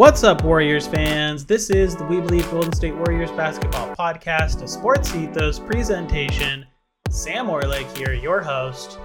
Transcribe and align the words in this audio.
What's 0.00 0.24
up, 0.24 0.44
Warriors 0.44 0.86
fans? 0.86 1.44
This 1.44 1.68
is 1.68 1.94
the 1.94 2.04
We 2.04 2.22
Believe 2.22 2.50
Golden 2.50 2.72
State 2.72 2.94
Warriors 2.94 3.30
basketball 3.32 3.94
podcast, 3.94 4.62
a 4.62 4.66
sports 4.66 5.14
ethos 5.14 5.58
presentation. 5.58 6.64
Sam 7.10 7.48
Orlik 7.48 7.94
here, 7.98 8.14
your 8.14 8.40
host. 8.40 8.98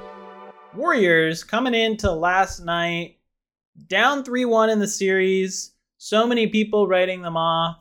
Warriors 0.73 1.43
coming 1.43 1.73
into 1.73 2.09
last 2.09 2.61
night, 2.61 3.17
down 3.88 4.23
3 4.23 4.45
1 4.45 4.70
in 4.70 4.79
the 4.79 4.88
series. 4.88 5.73
So 5.97 6.25
many 6.25 6.47
people 6.47 6.88
writing 6.88 7.21
them 7.21 7.35
off. 7.35 7.75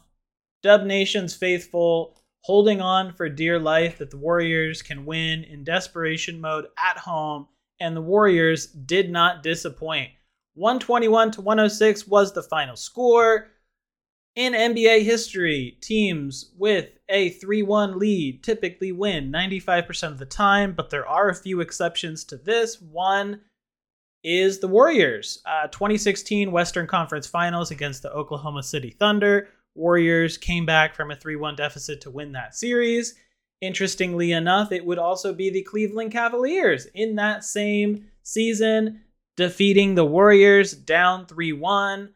Dub 0.65 0.83
Nation's 0.83 1.37
faithful 1.37 2.21
holding 2.41 2.81
on 2.81 3.13
for 3.13 3.29
dear 3.29 3.61
life 3.61 3.99
that 3.99 4.11
the 4.11 4.19
Warriors 4.19 4.83
can 4.83 5.07
win 5.07 5.45
in 5.45 5.63
desperation 5.63 6.41
mode 6.41 6.67
at 6.77 6.99
home, 6.99 7.47
and 7.79 7.95
the 7.95 8.03
Warriors 8.03 8.67
did 8.67 9.09
not 9.09 9.45
disappoint. 9.45 10.11
121 10.55 11.33
to 11.33 11.41
106 11.41 12.07
was 12.07 12.33
the 12.33 12.43
final 12.43 12.77
score. 12.77 13.49
In 14.37 14.53
NBA 14.53 15.03
history, 15.03 15.79
teams 15.81 16.53
with 16.59 16.91
a 17.09 17.31
3 17.31 17.63
1 17.63 17.99
lead 17.99 18.43
typically 18.43 18.91
win 18.91 19.31
95% 19.31 20.09
of 20.09 20.19
the 20.19 20.27
time, 20.27 20.73
but 20.73 20.91
there 20.91 21.07
are 21.07 21.29
a 21.29 21.35
few 21.35 21.61
exceptions 21.61 22.25
to 22.25 22.37
this. 22.37 22.81
One 22.81 23.43
is 24.25 24.59
the 24.59 24.67
Warriors. 24.67 25.41
Uh, 25.47 25.69
2016 25.69 26.51
Western 26.51 26.87
Conference 26.89 27.29
Finals 27.29 27.71
against 27.71 28.03
the 28.03 28.11
Oklahoma 28.11 28.63
City 28.63 28.91
Thunder. 28.91 29.49
Warriors 29.77 30.37
came 30.37 30.67
back 30.67 30.95
from 30.95 31.11
a 31.13 31.17
3 31.17 31.37
1 31.37 31.55
deficit 31.55 32.01
to 32.01 32.11
win 32.11 32.33
that 32.33 32.57
series. 32.57 33.15
Interestingly 33.61 34.33
enough, 34.33 34.73
it 34.73 34.85
would 34.85 34.99
also 34.99 35.33
be 35.33 35.49
the 35.49 35.63
Cleveland 35.63 36.11
Cavaliers 36.11 36.87
in 36.95 37.15
that 37.17 37.45
same 37.45 38.07
season 38.25 39.04
defeating 39.37 39.95
the 39.95 40.05
Warriors 40.05 40.73
down 40.73 41.27
3 41.27 41.53
1 41.53 42.15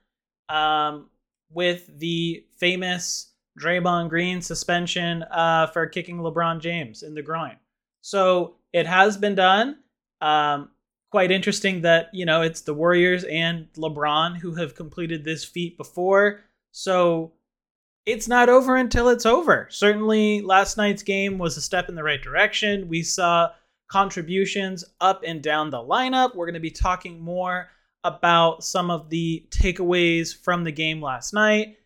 um, 0.48 1.11
with 1.50 1.91
the 1.98 2.44
famous 2.56 3.33
Draymond 3.58 4.08
Green 4.08 4.41
suspension 4.41 5.25
uh, 5.25 5.66
for 5.69 5.86
kicking 5.86 6.19
LeBron 6.19 6.60
James 6.60 7.02
in 7.02 7.14
the 7.14 7.22
groin. 7.22 7.56
So 8.00 8.56
it 8.72 8.86
has 8.86 9.16
been 9.16 9.34
done. 9.34 9.78
Um, 10.20 10.70
quite 11.10 11.30
interesting 11.30 11.83
that, 11.83 12.10
you 12.12 12.25
know, 12.25 12.42
it's 12.42 12.60
the 12.60 12.75
Warriors 12.75 13.25
and 13.25 13.66
LeBron 13.75 14.36
who 14.36 14.55
have 14.55 14.75
completed 14.75 15.25
this 15.25 15.44
feat 15.44 15.77
before. 15.77 16.41
So 16.72 17.32
it's 18.06 18.28
not 18.28 18.48
over 18.48 18.77
until 18.77 19.08
it's 19.08 19.27
over. 19.27 19.66
Certainly, 19.70 20.42
last 20.42 20.77
night's 20.77 21.03
game 21.03 21.38
was 21.38 21.56
a 21.56 21.62
step 21.62 21.88
in 21.88 21.94
the 21.94 22.03
right 22.03 22.22
direction. 22.22 22.88
We 22.88 23.03
saw 23.03 23.50
contributions 23.89 24.84
up 25.00 25.22
and 25.27 25.42
down 25.42 25.70
the 25.70 25.78
lineup. 25.78 26.34
We're 26.34 26.47
going 26.47 26.55
to 26.55 26.61
be 26.61 26.70
talking 26.70 27.20
more 27.20 27.70
about 28.05 28.62
some 28.62 28.91
of 28.91 29.11
the 29.11 29.47
takeaways 29.50 30.36
from 30.36 30.64
the 30.64 30.72
game 30.72 31.03
last 31.03 31.33
night. 31.33 31.77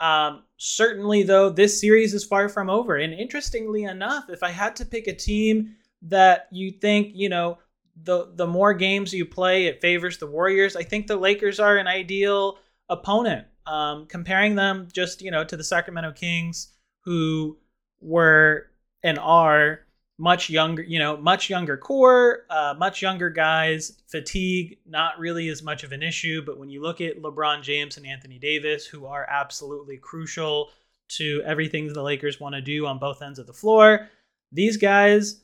Um, 0.00 0.42
certainly, 0.58 1.22
though, 1.22 1.48
this 1.48 1.80
series 1.80 2.12
is 2.12 2.24
far 2.24 2.48
from 2.48 2.68
over. 2.68 2.96
And 2.96 3.14
interestingly 3.14 3.84
enough, 3.84 4.28
if 4.28 4.42
I 4.42 4.50
had 4.50 4.76
to 4.76 4.84
pick 4.84 5.06
a 5.06 5.14
team 5.14 5.76
that 6.02 6.48
you 6.50 6.70
think, 6.70 7.12
you 7.14 7.28
know, 7.28 7.58
the 8.02 8.32
the 8.34 8.46
more 8.46 8.74
games 8.74 9.14
you 9.14 9.24
play, 9.24 9.66
it 9.66 9.80
favors 9.80 10.18
the 10.18 10.26
Warriors. 10.26 10.76
I 10.76 10.82
think 10.82 11.06
the 11.06 11.16
Lakers 11.16 11.58
are 11.58 11.78
an 11.78 11.86
ideal 11.86 12.58
opponent. 12.88 13.46
Um, 13.66 14.06
comparing 14.06 14.54
them 14.54 14.86
just 14.92 15.22
you 15.22 15.30
know 15.30 15.44
to 15.44 15.56
the 15.56 15.64
Sacramento 15.64 16.12
Kings, 16.12 16.74
who 17.00 17.56
were 18.00 18.66
and 19.02 19.18
are 19.18 19.85
much 20.18 20.48
younger, 20.48 20.82
you 20.82 20.98
know, 20.98 21.16
much 21.16 21.50
younger 21.50 21.76
core, 21.76 22.46
uh, 22.48 22.74
much 22.78 23.02
younger 23.02 23.28
guys. 23.28 24.00
Fatigue, 24.06 24.78
not 24.86 25.18
really 25.18 25.48
as 25.48 25.62
much 25.62 25.84
of 25.84 25.92
an 25.92 26.02
issue. 26.02 26.42
But 26.42 26.58
when 26.58 26.70
you 26.70 26.82
look 26.82 27.00
at 27.00 27.20
LeBron 27.22 27.62
James 27.62 27.96
and 27.96 28.06
Anthony 28.06 28.38
Davis, 28.38 28.86
who 28.86 29.06
are 29.06 29.26
absolutely 29.28 29.98
crucial 29.98 30.70
to 31.08 31.42
everything 31.44 31.92
the 31.92 32.02
Lakers 32.02 32.40
want 32.40 32.54
to 32.54 32.60
do 32.60 32.86
on 32.86 32.98
both 32.98 33.22
ends 33.22 33.38
of 33.38 33.46
the 33.46 33.52
floor, 33.52 34.08
these 34.52 34.76
guys, 34.76 35.42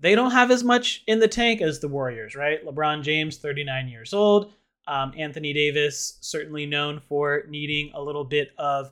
they 0.00 0.14
don't 0.14 0.32
have 0.32 0.50
as 0.50 0.64
much 0.64 1.02
in 1.06 1.20
the 1.20 1.28
tank 1.28 1.60
as 1.60 1.78
the 1.80 1.88
Warriors, 1.88 2.34
right? 2.34 2.64
LeBron 2.64 3.02
James, 3.02 3.38
39 3.38 3.88
years 3.88 4.12
old. 4.12 4.52
Um, 4.88 5.12
Anthony 5.16 5.52
Davis, 5.52 6.18
certainly 6.20 6.64
known 6.64 6.98
for 6.98 7.44
needing 7.48 7.92
a 7.94 8.02
little 8.02 8.24
bit 8.24 8.52
of 8.58 8.90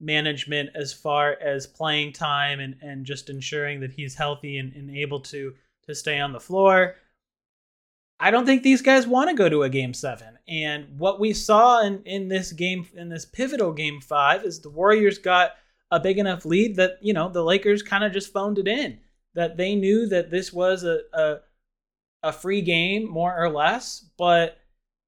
management 0.00 0.70
as 0.74 0.92
far 0.92 1.36
as 1.40 1.66
playing 1.66 2.12
time 2.12 2.60
and, 2.60 2.76
and 2.82 3.04
just 3.04 3.30
ensuring 3.30 3.80
that 3.80 3.92
he's 3.92 4.14
healthy 4.14 4.58
and, 4.58 4.72
and 4.74 4.96
able 4.96 5.20
to 5.20 5.54
to 5.86 5.94
stay 5.94 6.20
on 6.20 6.32
the 6.32 6.40
floor. 6.40 6.96
I 8.20 8.30
don't 8.30 8.46
think 8.46 8.62
these 8.62 8.82
guys 8.82 9.06
want 9.06 9.30
to 9.30 9.36
go 9.36 9.48
to 9.48 9.62
a 9.62 9.70
game 9.70 9.94
seven. 9.94 10.38
And 10.46 10.98
what 10.98 11.20
we 11.20 11.32
saw 11.32 11.82
in, 11.82 12.02
in 12.04 12.28
this 12.28 12.52
game, 12.52 12.86
in 12.94 13.08
this 13.08 13.24
pivotal 13.24 13.72
game 13.72 14.00
five, 14.00 14.44
is 14.44 14.60
the 14.60 14.70
Warriors 14.70 15.18
got 15.18 15.52
a 15.90 16.00
big 16.00 16.18
enough 16.18 16.44
lead 16.44 16.76
that, 16.76 16.98
you 17.00 17.12
know, 17.12 17.28
the 17.28 17.44
Lakers 17.44 17.82
kind 17.82 18.04
of 18.04 18.12
just 18.12 18.32
phoned 18.32 18.58
it 18.58 18.68
in. 18.68 18.98
That 19.34 19.56
they 19.56 19.74
knew 19.74 20.06
that 20.08 20.30
this 20.30 20.52
was 20.52 20.84
a, 20.84 21.00
a, 21.12 21.36
a 22.22 22.32
free 22.32 22.60
game, 22.60 23.08
more 23.08 23.34
or 23.36 23.48
less. 23.48 24.04
But 24.18 24.58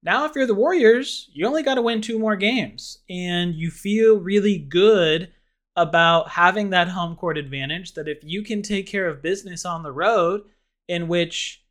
now, 0.03 0.25
if 0.25 0.35
you're 0.35 0.47
the 0.47 0.55
Warriors, 0.55 1.29
you 1.31 1.45
only 1.45 1.63
got 1.63 1.75
to 1.75 1.81
win 1.81 2.01
two 2.01 2.17
more 2.17 2.35
games, 2.35 2.99
and 3.09 3.53
you 3.53 3.69
feel 3.69 4.17
really 4.17 4.57
good 4.57 5.31
about 5.75 6.29
having 6.29 6.71
that 6.71 6.89
home 6.89 7.15
court 7.15 7.37
advantage. 7.37 7.93
That 7.93 8.07
if 8.07 8.23
you 8.23 8.43
can 8.43 8.61
take 8.61 8.87
care 8.87 9.07
of 9.07 9.21
business 9.21 9.65
on 9.65 9.83
the 9.83 9.91
road, 9.91 10.41
in 10.87 11.07
which 11.07 11.63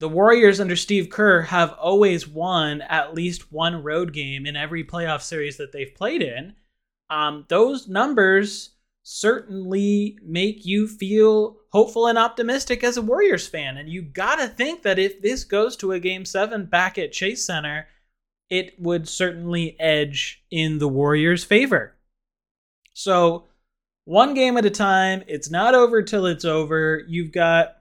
the 0.00 0.08
Warriors 0.08 0.60
under 0.60 0.76
Steve 0.76 1.08
Kerr 1.08 1.42
have 1.42 1.72
always 1.74 2.28
won 2.28 2.82
at 2.82 3.14
least 3.14 3.52
one 3.52 3.82
road 3.82 4.12
game 4.12 4.46
in 4.46 4.56
every 4.56 4.84
playoff 4.84 5.22
series 5.22 5.56
that 5.56 5.72
they've 5.72 5.94
played 5.94 6.22
in, 6.22 6.54
um, 7.08 7.46
those 7.48 7.88
numbers 7.88 8.71
certainly 9.02 10.16
make 10.22 10.64
you 10.64 10.86
feel 10.86 11.56
hopeful 11.72 12.06
and 12.06 12.18
optimistic 12.18 12.84
as 12.84 12.96
a 12.96 13.02
Warriors 13.02 13.46
fan. 13.46 13.76
And 13.76 13.88
you 13.88 14.02
got 14.02 14.36
to 14.36 14.46
think 14.48 14.82
that 14.82 14.98
if 14.98 15.20
this 15.22 15.44
goes 15.44 15.76
to 15.78 15.92
a 15.92 16.00
game 16.00 16.24
seven 16.24 16.66
back 16.66 16.98
at 16.98 17.12
Chase 17.12 17.44
Center, 17.44 17.88
it 18.48 18.78
would 18.78 19.08
certainly 19.08 19.78
edge 19.80 20.44
in 20.50 20.78
the 20.78 20.88
Warriors' 20.88 21.44
favor. 21.44 21.96
So, 22.94 23.44
one 24.04 24.34
game 24.34 24.56
at 24.58 24.66
a 24.66 24.70
time, 24.70 25.22
it's 25.26 25.50
not 25.50 25.74
over 25.74 26.02
till 26.02 26.26
it's 26.26 26.44
over. 26.44 27.02
You've 27.08 27.32
got 27.32 27.78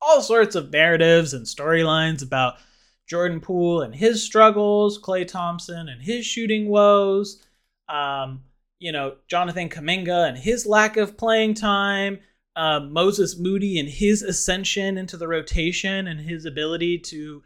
all 0.00 0.22
sorts 0.22 0.54
of 0.54 0.70
narratives 0.70 1.34
and 1.34 1.46
storylines 1.46 2.22
about 2.22 2.58
Jordan 3.08 3.40
Poole 3.40 3.82
and 3.82 3.94
his 3.94 4.22
struggles, 4.22 5.00
Klay 5.00 5.26
Thompson 5.26 5.88
and 5.88 6.00
his 6.00 6.24
shooting 6.24 6.68
woes. 6.68 7.42
Um, 7.88 8.44
you 8.80 8.90
know, 8.90 9.16
Jonathan 9.28 9.68
Kuminga 9.68 10.26
and 10.26 10.38
his 10.38 10.66
lack 10.66 10.96
of 10.96 11.16
playing 11.16 11.54
time, 11.54 12.18
uh, 12.56 12.80
Moses 12.80 13.38
Moody 13.38 13.78
and 13.78 13.88
his 13.88 14.22
ascension 14.22 14.98
into 14.98 15.16
the 15.16 15.28
rotation 15.28 16.08
and 16.08 16.18
his 16.18 16.46
ability 16.46 16.98
to 16.98 17.42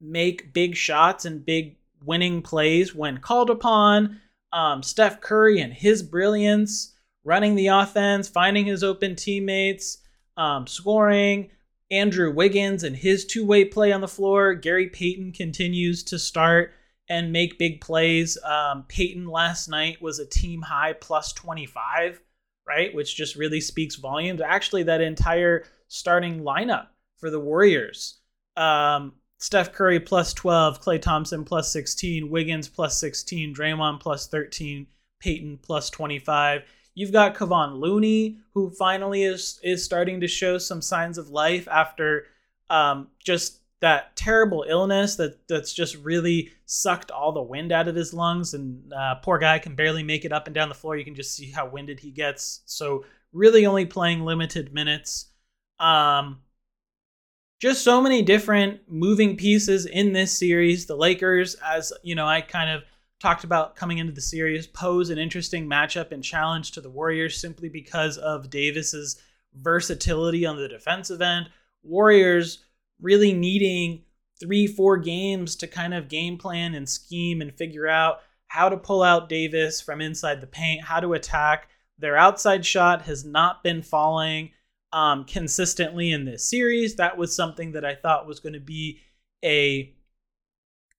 make 0.00 0.52
big 0.52 0.76
shots 0.76 1.24
and 1.24 1.46
big 1.46 1.76
winning 2.02 2.42
plays 2.42 2.94
when 2.94 3.18
called 3.18 3.48
upon, 3.48 4.20
um, 4.52 4.82
Steph 4.82 5.20
Curry 5.20 5.60
and 5.60 5.72
his 5.72 6.02
brilliance, 6.02 6.94
running 7.24 7.54
the 7.54 7.68
offense, 7.68 8.28
finding 8.28 8.66
his 8.66 8.84
open 8.84 9.16
teammates, 9.16 9.98
um, 10.36 10.66
scoring. 10.66 11.50
Andrew 11.90 12.32
Wiggins 12.32 12.82
and 12.82 12.96
his 12.96 13.24
two 13.24 13.46
way 13.46 13.64
play 13.64 13.92
on 13.92 14.00
the 14.00 14.08
floor. 14.08 14.54
Gary 14.54 14.88
Payton 14.88 15.32
continues 15.32 16.02
to 16.04 16.18
start 16.18 16.72
and 17.08 17.32
make 17.32 17.58
big 17.58 17.80
plays. 17.80 18.38
Um, 18.42 18.84
Payton 18.88 19.26
last 19.26 19.68
night 19.68 20.00
was 20.00 20.18
a 20.18 20.26
team 20.26 20.62
high 20.62 20.94
plus 20.94 21.32
25, 21.32 22.20
right? 22.66 22.94
Which 22.94 23.16
just 23.16 23.36
really 23.36 23.60
speaks 23.60 23.96
volumes. 23.96 24.40
Actually, 24.40 24.84
that 24.84 25.00
entire 25.00 25.64
starting 25.88 26.40
lineup 26.40 26.88
for 27.18 27.30
the 27.30 27.40
Warriors. 27.40 28.18
Um, 28.56 29.14
Steph 29.38 29.72
Curry 29.72 30.00
plus 30.00 30.32
12, 30.32 30.80
Klay 30.80 31.00
Thompson 31.00 31.44
plus 31.44 31.70
16, 31.72 32.30
Wiggins 32.30 32.68
plus 32.68 32.98
16, 32.98 33.54
Draymond 33.54 34.00
plus 34.00 34.26
13, 34.26 34.86
Payton 35.20 35.58
plus 35.62 35.90
25. 35.90 36.62
You've 36.94 37.12
got 37.12 37.34
Kevon 37.34 37.78
Looney, 37.78 38.38
who 38.54 38.70
finally 38.70 39.24
is 39.24 39.58
is 39.62 39.84
starting 39.84 40.20
to 40.20 40.28
show 40.28 40.58
some 40.58 40.80
signs 40.80 41.18
of 41.18 41.28
life 41.28 41.66
after 41.68 42.26
um, 42.70 43.08
just 43.18 43.60
that 43.84 44.16
terrible 44.16 44.64
illness 44.66 45.16
that 45.16 45.46
that's 45.46 45.74
just 45.74 45.94
really 45.96 46.50
sucked 46.64 47.10
all 47.10 47.32
the 47.32 47.42
wind 47.42 47.70
out 47.70 47.86
of 47.86 47.94
his 47.94 48.14
lungs 48.14 48.54
and 48.54 48.90
uh, 48.94 49.16
poor 49.16 49.36
guy 49.36 49.58
can 49.58 49.74
barely 49.74 50.02
make 50.02 50.24
it 50.24 50.32
up 50.32 50.46
and 50.46 50.54
down 50.54 50.70
the 50.70 50.74
floor. 50.74 50.96
You 50.96 51.04
can 51.04 51.14
just 51.14 51.36
see 51.36 51.50
how 51.50 51.68
winded 51.68 52.00
he 52.00 52.10
gets. 52.10 52.62
So 52.64 53.04
really 53.34 53.66
only 53.66 53.84
playing 53.84 54.24
limited 54.24 54.72
minutes. 54.72 55.26
Um 55.78 56.38
just 57.60 57.84
so 57.84 58.00
many 58.00 58.22
different 58.22 58.80
moving 58.88 59.36
pieces 59.36 59.84
in 59.84 60.14
this 60.14 60.32
series. 60.32 60.86
The 60.86 60.96
lakers 60.96 61.54
as 61.56 61.92
you 62.02 62.14
know 62.14 62.26
i 62.26 62.40
kind 62.40 62.70
of 62.70 62.84
talked 63.20 63.44
about 63.44 63.76
coming 63.76 63.98
into 63.98 64.12
the 64.12 64.20
series 64.22 64.66
pose 64.66 65.10
an 65.10 65.18
interesting 65.18 65.66
matchup 65.66 66.10
and 66.10 66.24
challenge 66.24 66.72
to 66.72 66.80
the 66.80 66.90
warriors 66.90 67.38
simply 67.38 67.68
because 67.68 68.16
of 68.16 68.48
davis's 68.48 69.20
versatility 69.60 70.46
on 70.46 70.56
the 70.56 70.68
defensive 70.68 71.20
end. 71.20 71.50
Warriors 71.82 72.63
really 73.04 73.32
needing 73.32 74.02
three, 74.40 74.66
four 74.66 74.96
games 74.96 75.54
to 75.56 75.66
kind 75.66 75.94
of 75.94 76.08
game 76.08 76.36
plan 76.38 76.74
and 76.74 76.88
scheme 76.88 77.40
and 77.40 77.54
figure 77.54 77.86
out 77.86 78.20
how 78.48 78.68
to 78.68 78.76
pull 78.76 79.02
out 79.02 79.28
Davis 79.28 79.80
from 79.80 80.00
inside 80.00 80.40
the 80.40 80.46
paint, 80.46 80.82
how 80.82 81.00
to 81.00 81.12
attack. 81.12 81.68
Their 81.98 82.16
outside 82.16 82.66
shot 82.66 83.02
has 83.02 83.24
not 83.24 83.62
been 83.62 83.82
falling 83.82 84.50
um, 84.92 85.24
consistently 85.24 86.12
in 86.12 86.24
this 86.24 86.48
series. 86.48 86.96
That 86.96 87.16
was 87.16 87.34
something 87.34 87.72
that 87.72 87.84
I 87.84 87.94
thought 87.94 88.26
was 88.26 88.40
going 88.40 88.52
to 88.54 88.60
be 88.60 89.00
a 89.44 89.94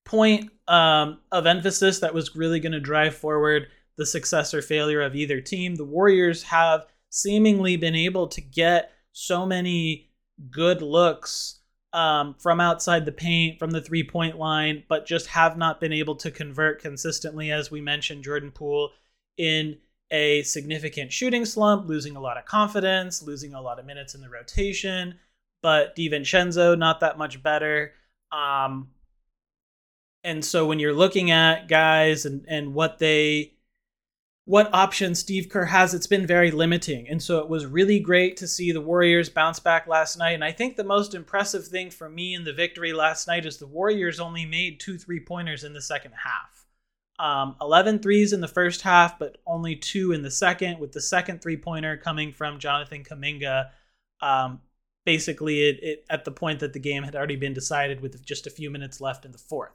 point 0.06 0.52
um, 0.68 1.20
of 1.32 1.46
emphasis 1.46 2.00
that 2.00 2.14
was 2.14 2.36
really 2.36 2.60
going 2.60 2.72
to 2.74 2.80
drive 2.80 3.16
forward 3.16 3.68
the 3.98 4.06
success 4.06 4.54
or 4.54 4.62
failure 4.62 5.02
of 5.02 5.16
either 5.16 5.42
team. 5.42 5.76
The 5.76 5.86
Warriors 5.86 6.44
have 6.44 6.86
seemingly 7.10 7.78
been 7.78 7.96
able 7.96 8.28
to 8.28 8.42
get 8.42 8.92
so 9.14 9.46
many 9.46 10.10
good 10.52 10.82
looks 10.82 11.62
um, 11.96 12.36
from 12.38 12.60
outside 12.60 13.06
the 13.06 13.12
paint, 13.14 13.58
from 13.58 13.72
the 13.72 13.80
three 13.80 14.04
point 14.04 14.38
line, 14.38 14.84
but 14.90 15.06
just 15.06 15.28
have 15.28 15.58
not 15.58 15.80
been 15.80 15.94
able 15.94 16.16
to 16.18 16.30
convert 16.30 16.82
consistently. 16.82 17.52
As 17.52 17.72
we 17.72 17.80
mentioned, 17.80 18.26
Jordan 18.26 18.52
Poole 18.52 18.92
in 19.38 19.78
a 20.12 20.44
significant 20.44 21.14
shooting 21.14 21.46
slump, 21.46 21.88
losing 21.88 22.18
a 22.18 22.20
lot 22.20 22.38
of 22.38 22.44
confidence, 22.46 23.24
losing 23.24 23.54
a 23.54 23.62
lot 23.62 23.80
of 23.80 23.86
minutes 23.86 24.14
in 24.14 24.20
the 24.20 24.30
rotation. 24.30 25.16
But 25.62 25.96
DiVincenzo, 25.96 26.78
not 26.78 27.00
that 27.00 27.18
much 27.18 27.42
better. 27.42 27.94
Um, 28.30 28.90
and 30.26 30.44
so 30.44 30.66
when 30.66 30.80
you're 30.80 30.94
looking 30.94 31.32
at 31.32 31.70
guys 31.70 32.26
and, 32.26 32.46
and 32.50 32.74
what 32.74 33.00
they 33.00 33.54
what 34.46 34.72
options 34.74 35.20
Steve 35.20 35.50
Kerr 35.50 35.66
has, 35.66 35.96
it's 35.96 36.06
been 36.06 36.28
very 36.28 36.52
limiting. 36.52 37.10
And 37.10 37.22
so 37.22 37.40
it 37.40 37.50
was 37.50 37.66
really 37.66 38.00
great 38.00 38.38
to 38.38 38.48
see 38.48 38.72
the 38.72 38.82
Warriors 38.82 39.28
bounce 39.28 39.60
back 39.60 39.88
last 39.88 40.18
night. 40.18 40.34
And 40.34 40.44
I 40.44 40.52
think 40.52 40.76
the 40.76 40.84
most 40.84 41.16
impressive 41.16 41.68
thing 41.68 41.90
for 41.90 42.08
me 42.08 42.36
in 42.36 42.44
the 42.44 42.54
victory 42.54 42.94
last 42.94 43.28
night 43.28 43.48
is 43.48 43.58
the 43.58 43.66
Warriors 43.66 44.20
only 44.20 44.46
made 44.46 44.80
two 44.80 45.00
three 45.00 45.20
pointers 45.20 45.64
in 45.64 45.74
the 45.74 45.82
second 45.82 46.14
half. 46.24 46.66
Um, 47.18 47.56
11 47.60 48.00
threes 48.00 48.34
in 48.34 48.42
the 48.42 48.48
first 48.48 48.82
half, 48.82 49.18
but 49.18 49.38
only 49.48 49.76
two 49.76 50.12
in 50.12 50.22
the 50.22 50.30
second, 50.30 50.80
with 50.80 50.92
the 50.92 51.02
second 51.02 51.42
three 51.42 51.58
pointer 51.58 51.98
coming 51.98 52.32
from 52.32 52.60
Jonathan 52.60 53.04
Kuminga. 53.04 53.70
Um, 54.22 54.62
basically, 55.06 55.64
it, 55.64 55.80
it, 55.82 56.06
at 56.10 56.26
the 56.26 56.32
point 56.32 56.60
that 56.60 56.74
the 56.74 56.80
game 56.80 57.04
had 57.04 57.16
already 57.16 57.38
been 57.38 57.54
decided 57.54 58.02
with 58.02 58.24
just 58.24 58.46
a 58.46 58.52
few 58.52 58.70
minutes 58.70 59.02
left 59.02 59.26
in 59.26 59.32
the 59.32 59.38
fourth. 59.40 59.72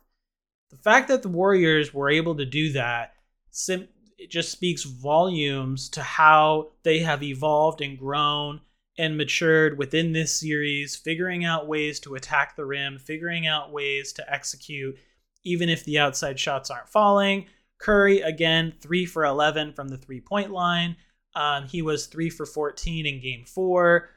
The 0.70 0.76
fact 0.76 1.08
that 1.08 1.22
the 1.22 1.28
Warriors 1.28 1.92
were 1.92 2.10
able 2.10 2.36
to 2.36 2.44
do 2.44 2.72
that 2.72 3.14
sim- 3.50 3.88
it 4.20 4.30
just 4.30 4.52
speaks 4.52 4.84
volumes 4.84 5.88
to 5.88 6.02
how 6.02 6.72
they 6.82 6.98
have 6.98 7.22
evolved 7.22 7.80
and 7.80 7.98
grown 7.98 8.60
and 8.98 9.16
matured 9.16 9.78
within 9.78 10.12
this 10.12 10.38
series, 10.38 10.94
figuring 10.94 11.46
out 11.46 11.66
ways 11.66 11.98
to 12.00 12.16
attack 12.16 12.54
the 12.54 12.66
rim, 12.66 12.98
figuring 12.98 13.46
out 13.46 13.72
ways 13.72 14.12
to 14.12 14.32
execute, 14.32 14.94
even 15.42 15.70
if 15.70 15.84
the 15.84 15.98
outside 15.98 16.38
shots 16.38 16.68
aren't 16.68 16.90
falling. 16.90 17.46
Curry, 17.78 18.20
again, 18.20 18.74
3 18.82 19.06
for 19.06 19.24
11 19.24 19.72
from 19.72 19.88
the 19.88 19.96
three 19.96 20.20
point 20.20 20.50
line. 20.50 20.96
Um, 21.34 21.64
he 21.66 21.80
was 21.80 22.06
3 22.06 22.28
for 22.28 22.44
14 22.44 23.06
in 23.06 23.22
game 23.22 23.46
four, 23.46 24.10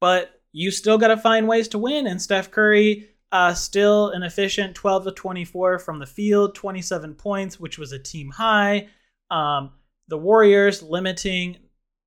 but 0.00 0.40
you 0.50 0.72
still 0.72 0.98
got 0.98 1.08
to 1.08 1.16
find 1.16 1.46
ways 1.46 1.68
to 1.68 1.78
win. 1.78 2.08
And 2.08 2.20
Steph 2.20 2.50
Curry, 2.50 3.10
uh, 3.30 3.54
still 3.54 4.08
an 4.08 4.24
efficient 4.24 4.74
12 4.74 5.04
to 5.04 5.12
24 5.12 5.78
from 5.78 6.00
the 6.00 6.06
field, 6.06 6.56
27 6.56 7.14
points, 7.14 7.60
which 7.60 7.78
was 7.78 7.92
a 7.92 7.98
team 8.00 8.32
high. 8.32 8.88
Um, 9.30 9.72
the 10.08 10.18
Warriors 10.18 10.82
limiting 10.82 11.58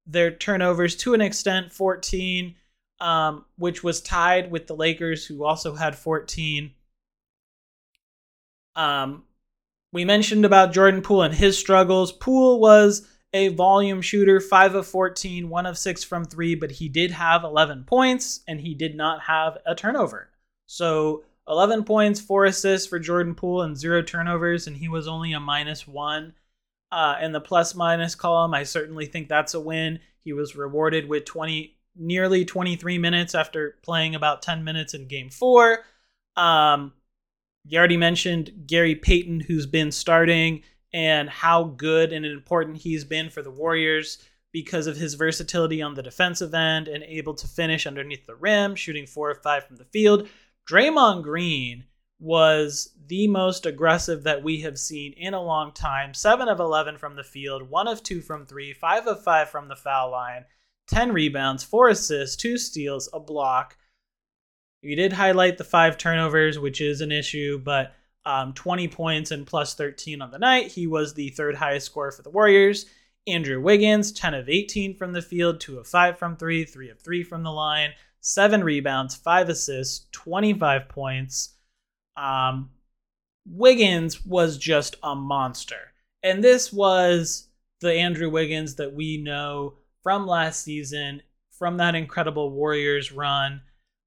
their 0.05 0.31
turnovers 0.31 0.95
to 0.97 1.13
an 1.13 1.21
extent, 1.21 1.71
14, 1.71 2.55
um, 2.99 3.45
which 3.57 3.83
was 3.83 4.01
tied 4.01 4.51
with 4.51 4.67
the 4.67 4.75
Lakers, 4.75 5.25
who 5.25 5.43
also 5.43 5.75
had 5.75 5.95
14. 5.95 6.71
Um, 8.75 9.23
we 9.91 10.05
mentioned 10.05 10.45
about 10.45 10.73
Jordan 10.73 11.01
Poole 11.01 11.23
and 11.23 11.33
his 11.33 11.57
struggles. 11.57 12.11
Poole 12.11 12.59
was 12.59 13.07
a 13.33 13.49
volume 13.49 14.01
shooter, 14.01 14.39
5 14.39 14.75
of 14.75 14.87
14, 14.87 15.49
1 15.49 15.65
of 15.65 15.77
6 15.77 16.03
from 16.03 16.25
3, 16.25 16.55
but 16.55 16.71
he 16.71 16.89
did 16.89 17.11
have 17.11 17.43
11 17.43 17.83
points 17.85 18.41
and 18.47 18.61
he 18.61 18.73
did 18.73 18.95
not 18.95 19.21
have 19.21 19.57
a 19.65 19.75
turnover. 19.75 20.29
So 20.65 21.23
11 21.47 21.83
points, 21.83 22.19
4 22.19 22.45
assists 22.45 22.87
for 22.87 22.99
Jordan 22.99 23.35
Poole, 23.35 23.63
and 23.63 23.77
0 23.77 24.03
turnovers, 24.03 24.67
and 24.67 24.77
he 24.77 24.87
was 24.87 25.07
only 25.07 25.33
a 25.33 25.39
minus 25.39 25.87
1 25.87 26.33
uh, 26.91 27.15
in 27.21 27.31
the 27.31 27.41
plus 27.41 27.75
minus 27.75 28.15
column. 28.15 28.53
I 28.53 28.63
certainly 28.63 29.05
think 29.05 29.27
that's 29.27 29.53
a 29.53 29.59
win. 29.59 29.99
He 30.23 30.33
was 30.33 30.55
rewarded 30.55 31.07
with 31.07 31.25
20, 31.25 31.75
nearly 31.95 32.45
23 32.45 32.97
minutes 32.97 33.35
after 33.35 33.77
playing 33.83 34.15
about 34.15 34.41
10 34.41 34.63
minutes 34.63 34.93
in 34.93 35.07
game 35.07 35.29
four. 35.29 35.79
Um, 36.35 36.93
you 37.65 37.77
already 37.77 37.97
mentioned 37.97 38.51
Gary 38.65 38.95
Payton, 38.95 39.41
who's 39.41 39.65
been 39.65 39.91
starting, 39.91 40.63
and 40.93 41.29
how 41.29 41.65
good 41.65 42.13
and 42.13 42.25
important 42.25 42.77
he's 42.77 43.03
been 43.03 43.29
for 43.29 43.41
the 43.41 43.51
Warriors 43.51 44.17
because 44.51 44.87
of 44.87 44.97
his 44.97 45.13
versatility 45.13 45.81
on 45.81 45.93
the 45.93 46.01
defensive 46.01 46.53
end 46.53 46.87
and 46.87 47.03
able 47.03 47.35
to 47.35 47.47
finish 47.47 47.85
underneath 47.85 48.25
the 48.25 48.35
rim, 48.35 48.75
shooting 48.75 49.05
four 49.05 49.29
or 49.29 49.35
five 49.35 49.65
from 49.65 49.75
the 49.75 49.85
field. 49.85 50.27
Draymond 50.67 51.23
Green 51.23 51.85
was 52.19 52.93
the 53.07 53.27
most 53.27 53.65
aggressive 53.65 54.23
that 54.23 54.43
we 54.43 54.61
have 54.61 54.77
seen 54.77 55.13
in 55.13 55.33
a 55.33 55.41
long 55.41 55.71
time. 55.71 56.13
7 56.13 56.47
of 56.47 56.59
11 56.59 56.97
from 56.97 57.15
the 57.15 57.23
field, 57.23 57.69
1 57.69 57.87
of 57.87 58.03
2 58.03 58.21
from 58.21 58.45
3, 58.45 58.73
5 58.73 59.07
of 59.07 59.23
5 59.23 59.49
from 59.49 59.67
the 59.67 59.75
foul 59.75 60.11
line, 60.11 60.45
10 60.87 61.13
rebounds, 61.13 61.63
4 61.63 61.89
assists, 61.89 62.35
2 62.35 62.57
steals, 62.57 63.09
a 63.13 63.19
block. 63.19 63.77
You 64.81 64.95
did 64.95 65.13
highlight 65.13 65.57
the 65.57 65.63
5 65.63 65.97
turnovers, 65.97 66.59
which 66.59 66.81
is 66.81 67.01
an 67.01 67.11
issue, 67.11 67.57
but 67.57 67.95
um, 68.25 68.53
20 68.53 68.87
points 68.89 69.31
and 69.31 69.47
plus 69.47 69.73
13 69.75 70.21
on 70.21 70.31
the 70.31 70.39
night. 70.39 70.71
He 70.71 70.87
was 70.87 71.13
the 71.13 71.29
third 71.29 71.55
highest 71.55 71.87
scorer 71.87 72.11
for 72.11 72.21
the 72.21 72.29
Warriors. 72.29 72.85
Andrew 73.27 73.61
Wiggins, 73.61 74.11
10 74.11 74.33
of 74.33 74.49
18 74.49 74.95
from 74.95 75.13
the 75.13 75.21
field, 75.21 75.59
2 75.59 75.79
of 75.79 75.87
5 75.87 76.17
from 76.17 76.35
3, 76.35 76.65
3 76.65 76.89
of 76.89 76.99
3 76.99 77.23
from 77.23 77.43
the 77.43 77.51
line, 77.51 77.91
7 78.21 78.63
rebounds, 78.63 79.15
5 79.15 79.49
assists, 79.49 80.07
25 80.11 80.89
points. 80.89 81.55
Um, 82.19 82.71
Wiggins 83.45 84.25
was 84.25 84.57
just 84.57 84.97
a 85.01 85.15
monster. 85.15 85.93
And 86.21 86.43
this 86.43 86.73
was 86.73 87.47
the 87.81 87.93
Andrew 87.93 88.29
Wiggins 88.29 88.75
that 88.75 88.93
we 88.93 89.17
know 89.17 89.75
from 90.03 90.27
last 90.27 90.63
season, 90.63 91.21
from 91.51 91.77
that 91.77 91.95
incredible 91.95 92.51
Warriors 92.51 93.11
run, 93.11 93.61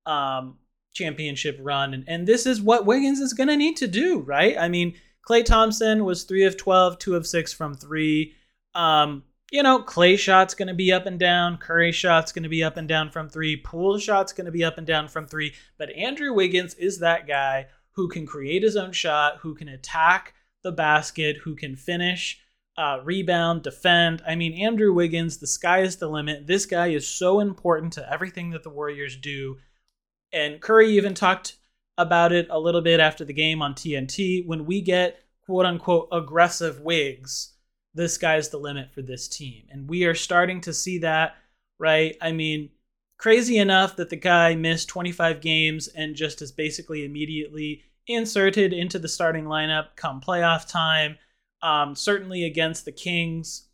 um, 0.06 0.58
championship 0.92 1.58
run. 1.60 1.94
And, 1.94 2.04
and 2.06 2.26
this 2.26 2.44
is 2.46 2.60
what 2.60 2.86
Wiggins 2.86 3.20
is 3.20 3.32
going 3.32 3.48
to 3.48 3.56
need 3.56 3.76
to 3.78 3.86
do, 3.86 4.20
right? 4.20 4.56
I 4.58 4.68
mean, 4.68 4.94
Klay 5.28 5.44
Thompson 5.44 6.04
was 6.04 6.24
3 6.24 6.44
of 6.44 6.56
12, 6.56 6.98
2 6.98 7.16
of 7.16 7.26
6 7.26 7.52
from 7.52 7.74
3. 7.74 8.34
Um, 8.74 9.22
you 9.50 9.62
know, 9.62 9.82
Klay 9.82 10.18
shot's 10.18 10.54
going 10.54 10.68
to 10.68 10.74
be 10.74 10.92
up 10.92 11.06
and 11.06 11.18
down. 11.18 11.58
Curry 11.58 11.92
shot's 11.92 12.32
going 12.32 12.42
to 12.42 12.48
be 12.48 12.64
up 12.64 12.76
and 12.76 12.88
down 12.88 13.10
from 13.10 13.28
3. 13.28 13.58
Poole 13.58 13.98
shot's 13.98 14.32
going 14.32 14.46
to 14.46 14.52
be 14.52 14.64
up 14.64 14.78
and 14.78 14.86
down 14.86 15.08
from 15.08 15.26
3. 15.26 15.52
But 15.78 15.90
Andrew 15.90 16.32
Wiggins 16.32 16.74
is 16.74 16.98
that 16.98 17.26
guy 17.26 17.66
who 17.92 18.08
can 18.08 18.26
create 18.26 18.62
his 18.62 18.76
own 18.76 18.92
shot, 18.92 19.38
who 19.38 19.54
can 19.54 19.68
attack 19.68 20.34
the 20.62 20.72
basket, 20.72 21.38
who 21.38 21.54
can 21.54 21.76
finish, 21.76 22.40
uh, 22.76 23.00
rebound, 23.04 23.62
defend. 23.62 24.22
I 24.26 24.34
mean, 24.34 24.54
Andrew 24.54 24.92
Wiggins, 24.92 25.38
the 25.38 25.46
sky 25.46 25.80
is 25.82 25.96
the 25.96 26.08
limit. 26.08 26.46
This 26.46 26.66
guy 26.66 26.88
is 26.88 27.06
so 27.06 27.40
important 27.40 27.92
to 27.94 28.12
everything 28.12 28.50
that 28.50 28.62
the 28.62 28.70
Warriors 28.70 29.16
do. 29.16 29.58
And 30.32 30.60
Curry 30.60 30.96
even 30.96 31.14
talked 31.14 31.56
about 31.98 32.32
it 32.32 32.46
a 32.50 32.58
little 32.58 32.80
bit 32.80 33.00
after 33.00 33.24
the 33.24 33.34
game 33.34 33.60
on 33.60 33.74
TNT. 33.74 34.46
When 34.46 34.64
we 34.64 34.80
get 34.80 35.20
quote 35.44 35.66
unquote 35.66 36.08
aggressive 36.12 36.80
wigs, 36.80 37.52
this 37.94 38.16
guy's 38.16 38.48
the 38.48 38.58
limit 38.58 38.92
for 38.92 39.02
this 39.02 39.28
team. 39.28 39.64
And 39.70 39.88
we 39.88 40.04
are 40.04 40.14
starting 40.14 40.62
to 40.62 40.72
see 40.72 40.98
that, 40.98 41.36
right? 41.78 42.16
I 42.22 42.32
mean, 42.32 42.70
Crazy 43.22 43.58
enough 43.58 43.94
that 43.94 44.10
the 44.10 44.16
guy 44.16 44.56
missed 44.56 44.88
25 44.88 45.40
games 45.40 45.86
and 45.86 46.16
just 46.16 46.42
is 46.42 46.50
basically 46.50 47.04
immediately 47.04 47.84
inserted 48.08 48.72
into 48.72 48.98
the 48.98 49.06
starting 49.06 49.44
lineup 49.44 49.94
come 49.94 50.20
playoff 50.20 50.68
time. 50.68 51.16
Um, 51.62 51.94
certainly 51.94 52.44
against 52.44 52.84
the 52.84 52.90
Kings, 52.90 53.68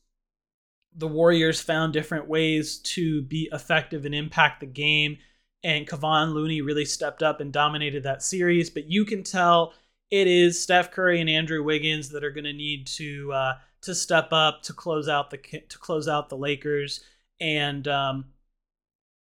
the 0.95 1.09
Warriors 1.09 1.63
found 1.63 1.95
different 1.95 2.29
ways 2.29 2.77
to 2.81 3.23
be 3.23 3.49
effective 3.51 4.05
and 4.05 4.15
impact 4.15 4.61
the 4.61 4.67
game. 4.67 5.17
And 5.65 5.89
Kevon 5.89 6.35
Looney 6.35 6.61
really 6.61 6.85
stepped 6.85 7.23
up 7.23 7.41
and 7.41 7.51
dominated 7.51 8.03
that 8.03 8.23
series. 8.23 8.69
But 8.69 8.91
you 8.91 9.07
can 9.07 9.23
tell 9.23 9.73
it 10.11 10.27
is 10.27 10.63
Steph 10.63 10.91
Curry 10.91 11.23
and 11.23 11.31
Andrew 11.31 11.65
Wiggins 11.65 12.11
that 12.11 12.23
are 12.23 12.33
going 12.33 12.45
to 12.45 12.53
need 12.53 12.87
to 12.99 13.33
uh, 13.33 13.53
to 13.81 13.95
step 13.95 14.29
up 14.31 14.63
to 14.65 14.75
close 14.75 15.09
out 15.09 15.31
the 15.31 15.39
to 15.39 15.79
close 15.79 16.07
out 16.07 16.29
the 16.29 16.37
Lakers. 16.37 17.03
And 17.41 17.89
um, 17.89 18.27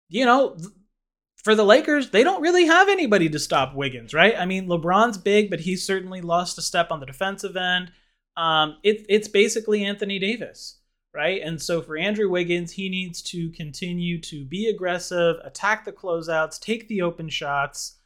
you 0.09 0.25
know, 0.25 0.57
for 1.45 1.53
the 1.53 1.63
Lakers, 1.63 2.09
they 2.09 2.23
don't 2.23 2.41
really 2.41 2.65
have 2.65 2.89
anybody 2.89 3.29
to 3.29 3.37
stop 3.37 3.75
Wiggins, 3.75 4.15
right? 4.15 4.35
I 4.35 4.47
mean, 4.47 4.67
LeBron's 4.67 5.19
big, 5.19 5.51
but 5.51 5.59
he's 5.59 5.85
certainly 5.85 6.19
lost 6.19 6.57
a 6.57 6.61
step 6.61 6.89
on 6.89 6.99
the 6.99 7.05
defensive 7.05 7.55
end. 7.55 7.91
Um, 8.35 8.77
it, 8.81 9.05
it's 9.07 9.27
basically 9.27 9.85
Anthony 9.85 10.17
Davis, 10.17 10.79
right? 11.13 11.39
And 11.43 11.61
so 11.61 11.83
for 11.83 11.97
Andrew 11.97 12.29
Wiggins, 12.29 12.71
he 12.71 12.89
needs 12.89 13.21
to 13.23 13.51
continue 13.51 14.19
to 14.21 14.43
be 14.43 14.67
aggressive, 14.67 15.37
attack 15.43 15.85
the 15.85 15.91
closeouts, 15.91 16.59
take 16.59 16.87
the 16.87 17.03
open 17.03 17.29
shots, 17.29 17.97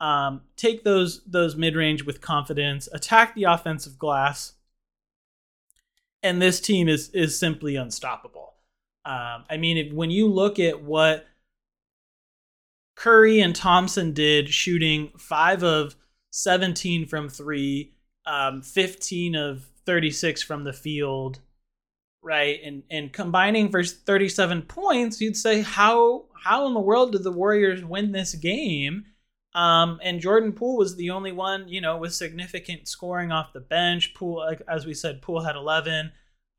um, 0.00 0.40
take 0.56 0.82
those 0.82 1.22
those 1.24 1.54
mid 1.54 1.76
range 1.76 2.04
with 2.04 2.20
confidence, 2.20 2.88
attack 2.92 3.36
the 3.36 3.44
offensive 3.44 3.96
glass, 3.96 4.54
and 6.22 6.42
this 6.42 6.60
team 6.60 6.88
is 6.88 7.10
is 7.10 7.38
simply 7.38 7.76
unstoppable. 7.76 8.54
Um, 9.04 9.44
I 9.48 9.56
mean, 9.56 9.76
if, 9.78 9.92
when 9.92 10.10
you 10.10 10.28
look 10.28 10.58
at 10.58 10.82
what 10.82 11.27
Curry 12.98 13.38
and 13.40 13.54
Thompson 13.54 14.12
did, 14.12 14.48
shooting 14.48 15.12
five 15.16 15.62
of 15.62 15.94
seventeen 16.32 17.06
from 17.06 17.28
three, 17.28 17.94
um, 18.26 18.60
fifteen 18.60 19.36
of 19.36 19.68
thirty 19.86 20.10
six 20.10 20.42
from 20.42 20.64
the 20.64 20.72
field, 20.72 21.38
right, 22.22 22.58
and 22.64 22.82
and 22.90 23.12
combining 23.12 23.68
for 23.70 23.84
thirty 23.84 24.28
seven 24.28 24.62
points, 24.62 25.20
you'd 25.20 25.36
say 25.36 25.62
how 25.62 26.24
how 26.42 26.66
in 26.66 26.74
the 26.74 26.80
world 26.80 27.12
did 27.12 27.22
the 27.22 27.30
Warriors 27.30 27.84
win 27.84 28.10
this 28.10 28.34
game? 28.34 29.04
Um, 29.54 30.00
and 30.02 30.20
Jordan 30.20 30.52
Poole 30.52 30.76
was 30.76 30.96
the 30.96 31.10
only 31.10 31.30
one, 31.30 31.68
you 31.68 31.80
know, 31.80 31.98
with 31.98 32.12
significant 32.14 32.88
scoring 32.88 33.30
off 33.30 33.52
the 33.52 33.60
bench. 33.60 34.12
Poole, 34.12 34.56
as 34.68 34.86
we 34.86 34.94
said, 34.94 35.22
Poole 35.22 35.40
had 35.40 35.56
11, 35.56 36.10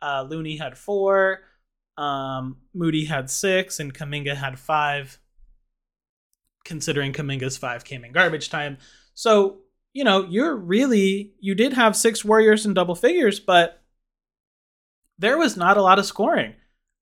uh, 0.01 0.25
Looney 0.27 0.58
had 0.58 0.77
four, 0.77 1.41
um, 1.98 2.58
Moody 2.74 3.05
had 3.05 3.29
six, 3.29 3.79
and 3.81 3.93
Kuminga 3.93 4.36
had 4.36 4.58
five. 4.58 5.19
Considering 6.69 7.11
Kuminga's 7.11 7.57
five 7.57 7.83
came 7.83 8.05
in 8.05 8.13
garbage 8.13 8.49
time, 8.49 8.77
so 9.13 9.57
you 9.91 10.03
know 10.03 10.23
you're 10.23 10.55
really 10.55 11.33
you 11.39 11.55
did 11.55 11.73
have 11.73 11.97
six 11.97 12.23
Warriors 12.23 12.65
in 12.65 12.73
double 12.73 12.95
figures, 12.95 13.39
but 13.39 13.81
there 15.17 15.38
was 15.38 15.57
not 15.57 15.75
a 15.75 15.81
lot 15.81 15.99
of 15.99 16.05
scoring 16.05 16.53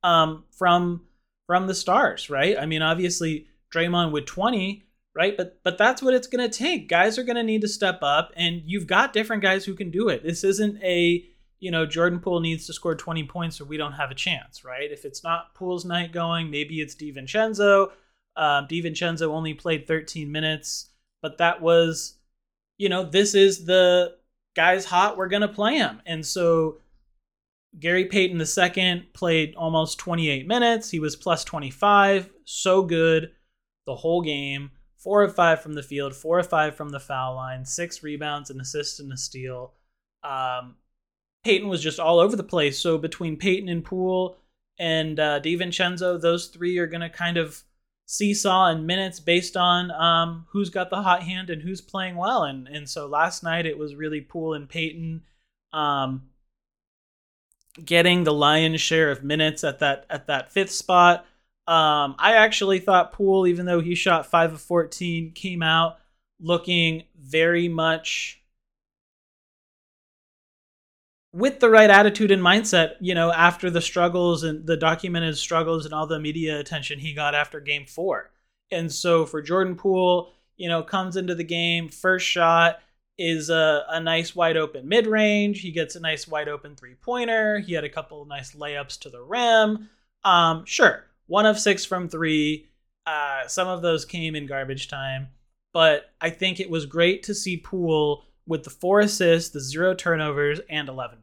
um, 0.04 0.46
from 0.58 1.02
from 1.46 1.68
the 1.68 1.76
stars, 1.76 2.30
right? 2.30 2.58
I 2.58 2.66
mean, 2.66 2.82
obviously 2.82 3.48
Draymond 3.74 4.12
with 4.12 4.26
20 4.26 4.88
right? 5.18 5.36
But 5.36 5.60
but 5.64 5.78
that's 5.78 6.02
what 6.02 6.14
it's 6.14 6.28
going 6.28 6.48
to 6.48 6.58
take. 6.58 6.88
Guys 6.88 7.18
are 7.18 7.24
going 7.24 7.36
to 7.36 7.44
need 7.44 7.62
to 7.62 7.68
step 7.68 8.00
up 8.04 8.32
and 8.36 8.62
you've 8.66 8.88
got 8.88 9.14
different 9.14 9.42
guys 9.42 9.66
who 9.66 9.74
can 9.74 9.90
do 9.90 10.10
it. 10.10 10.24
This 10.24 10.44
isn't 10.44 10.82
a, 10.84 11.26
you 11.60 11.72
know, 11.72 11.88
Jordan 11.88 12.20
Poole 12.20 12.40
needs 12.40 12.68
to 12.68 12.74
score 12.74 12.96
20 12.96 13.24
points 13.24 13.60
or 13.60 13.66
we 13.66 13.78
don't 13.78 13.94
have 13.94 14.12
a 14.12 14.16
chance, 14.16 14.64
right? 14.64 14.92
If 14.92 15.06
it's 15.06 15.24
not 15.24 15.56
Poole's 15.56 15.86
night 15.86 16.14
going, 16.14 16.52
maybe 16.52 16.80
it's 16.80 16.96
DiVincenzo. 16.96 17.90
Um, 18.38 18.68
DiVincenzo 18.68 19.28
only 19.30 19.54
played 19.54 19.88
13 19.88 20.32
minutes, 20.32 20.92
but 21.22 21.40
that 21.40 21.62
was, 21.62 22.18
you 22.78 22.88
know, 22.88 23.04
this 23.04 23.36
is 23.36 23.66
the 23.66 24.16
guy's 24.56 24.86
hot. 24.86 25.18
We're 25.18 25.28
to 25.42 25.48
play 25.48 25.78
him. 25.78 26.02
And 26.06 26.26
so 26.26 26.78
Gary 27.80 28.06
Payton 28.06 28.40
II 28.40 29.10
played 29.14 29.56
almost 29.56 30.00
28 30.00 30.48
minutes. 30.48 30.92
He 30.92 31.00
was 31.00 31.16
plus 31.16 31.44
25. 31.44 32.30
So 32.46 32.84
good 32.84 33.32
the 33.86 33.96
whole 33.96 34.22
game 34.22 34.70
four 34.98 35.24
of 35.24 35.34
five 35.34 35.62
from 35.62 35.74
the 35.74 35.82
field, 35.82 36.14
four 36.14 36.40
of 36.40 36.50
five 36.50 36.76
from 36.76 36.90
the 36.90 37.00
foul 37.00 37.36
line, 37.36 37.64
six 37.66 38.04
rebounds, 38.04 38.50
an 38.50 38.60
assist, 38.60 39.00
and 39.00 39.12
a 39.12 39.18
steal. 39.18 39.74
Um, 40.24 40.76
Payton 41.44 41.70
was 41.70 41.82
just 41.82 42.00
all 42.00 42.20
over 42.20 42.36
the 42.36 42.44
place. 42.44 42.80
So 42.80 42.98
between 42.98 43.38
Payton 43.38 43.70
and 43.70 43.84
Poole 43.84 44.38
and 44.78 45.20
uh, 45.20 45.40
DiVincenzo, 45.40 46.20
those 46.20 46.48
three 46.48 46.78
are 46.78 46.88
going 46.88 47.02
to 47.02 47.10
kind 47.10 47.38
of 47.38 47.64
seesaw 48.10 48.72
in 48.72 48.86
minutes 48.86 49.20
based 49.20 49.58
on 49.58 49.92
um, 49.92 50.48
who's 50.52 50.70
got 50.70 50.90
the 50.90 51.02
hot 51.02 51.24
hand 51.24 51.50
and 51.50 51.62
who's 51.62 51.82
playing 51.82 52.16
well. 52.16 52.44
And 52.44 52.68
and 52.68 52.90
so 52.90 53.06
last 53.06 53.44
night 53.44 53.66
it 53.66 53.78
was 53.78 53.96
really 53.96 54.22
Poole 54.22 54.54
and 54.54 54.68
Payton 54.68 55.24
um, 55.74 56.24
getting 57.84 58.24
the 58.24 58.34
lion's 58.34 58.82
share 58.82 59.12
of 59.12 59.24
minutes 59.24 59.64
at 59.64 59.80
that 59.80 60.06
at 60.10 60.28
that 60.28 60.52
fifth 60.52 60.72
spot. 60.72 61.26
Um, 61.68 62.16
I 62.18 62.38
actually 62.38 62.80
thought 62.80 63.12
Poole, 63.12 63.46
even 63.46 63.66
though 63.66 63.82
he 63.82 63.94
shot 63.94 64.26
five 64.26 64.54
of 64.54 64.62
fourteen, 64.62 65.32
came 65.32 65.62
out 65.62 66.00
looking 66.40 67.04
very 67.20 67.68
much 67.68 68.42
with 71.38 71.60
the 71.60 71.70
right 71.70 71.92
attitude 71.92 72.32
and 72.32 72.42
mindset, 72.42 72.96
you 73.00 73.14
know, 73.14 73.32
after 73.32 73.70
the 73.70 73.80
struggles 73.80 74.44
and 74.44 74.66
the 74.66 74.76
documented 74.76 75.38
struggles 75.38 75.86
and 75.86 75.94
all 75.94 76.08
the 76.08 76.20
media 76.20 76.60
attention 76.60 76.98
he 76.98 77.14
got 77.14 77.36
after 77.36 77.60
game 77.60 77.86
four. 77.86 78.32
And 78.72 78.92
so 78.92 79.24
for 79.24 79.40
Jordan 79.44 79.76
Poole, 79.76 80.34
you 80.56 80.68
know, 80.68 80.82
comes 80.82 81.16
into 81.16 81.36
the 81.36 81.44
game, 81.44 81.90
first 81.90 82.26
shot 82.26 82.80
is 83.20 83.52
a, 83.52 83.86
a 83.88 84.00
nice 84.00 84.36
wide 84.36 84.58
open 84.58 84.90
mid 84.90 85.06
range. 85.06 85.62
He 85.62 85.70
gets 85.70 85.96
a 85.96 86.00
nice 86.00 86.28
wide 86.28 86.50
open 86.50 86.76
three 86.76 86.96
pointer. 86.96 87.60
He 87.60 87.74
had 87.74 87.84
a 87.84 87.90
couple 87.90 88.26
nice 88.26 88.56
layups 88.56 88.98
to 89.02 89.12
the 89.12 89.22
rim. 89.22 89.90
Um, 90.24 90.66
sure, 90.66 91.06
one 91.28 91.46
of 91.46 91.60
six 91.60 91.86
from 91.86 92.10
three. 92.10 92.68
Uh, 93.06 93.48
some 93.48 93.68
of 93.68 93.84
those 93.84 94.06
came 94.06 94.36
in 94.36 94.48
garbage 94.48 94.88
time, 94.88 95.28
but 95.72 96.10
I 96.20 96.32
think 96.32 96.60
it 96.60 96.70
was 96.70 96.88
great 96.88 97.22
to 97.24 97.36
see 97.36 97.58
Poole 97.58 98.24
with 98.48 98.64
the 98.64 98.70
four 98.72 99.02
assists, 99.02 99.52
the 99.52 99.60
zero 99.60 99.94
turnovers, 99.94 100.60
and 100.70 100.90
11 100.90 101.20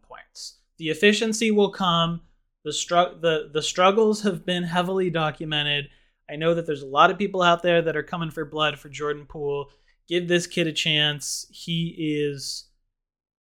The 0.79 0.91
efficiency 0.91 1.51
will 1.51 1.71
come. 1.71 2.23
The, 2.65 2.73
str- 2.73 3.17
the, 3.21 3.51
the 3.53 3.63
struggles 3.63 4.23
have 4.23 4.45
been 4.45 4.65
heavily 4.65 5.11
documented. 5.11 5.89
I 6.31 6.37
know 6.37 6.55
that 6.55 6.67
there's 6.67 6.83
a 6.83 6.87
lot 6.87 7.11
of 7.11 7.19
people 7.19 7.43
out 7.43 7.63
there 7.63 7.83
that 7.83 7.97
are 7.97 8.03
coming 8.03 8.31
for 8.31 8.45
blood 8.45 8.79
for 8.79 8.89
Jordan 8.89 9.27
Poole. 9.27 9.71
Give 10.09 10.27
this 10.27 10.47
kid 10.47 10.67
a 10.67 10.73
chance. 10.73 11.47
He 11.51 11.95
is 11.99 12.69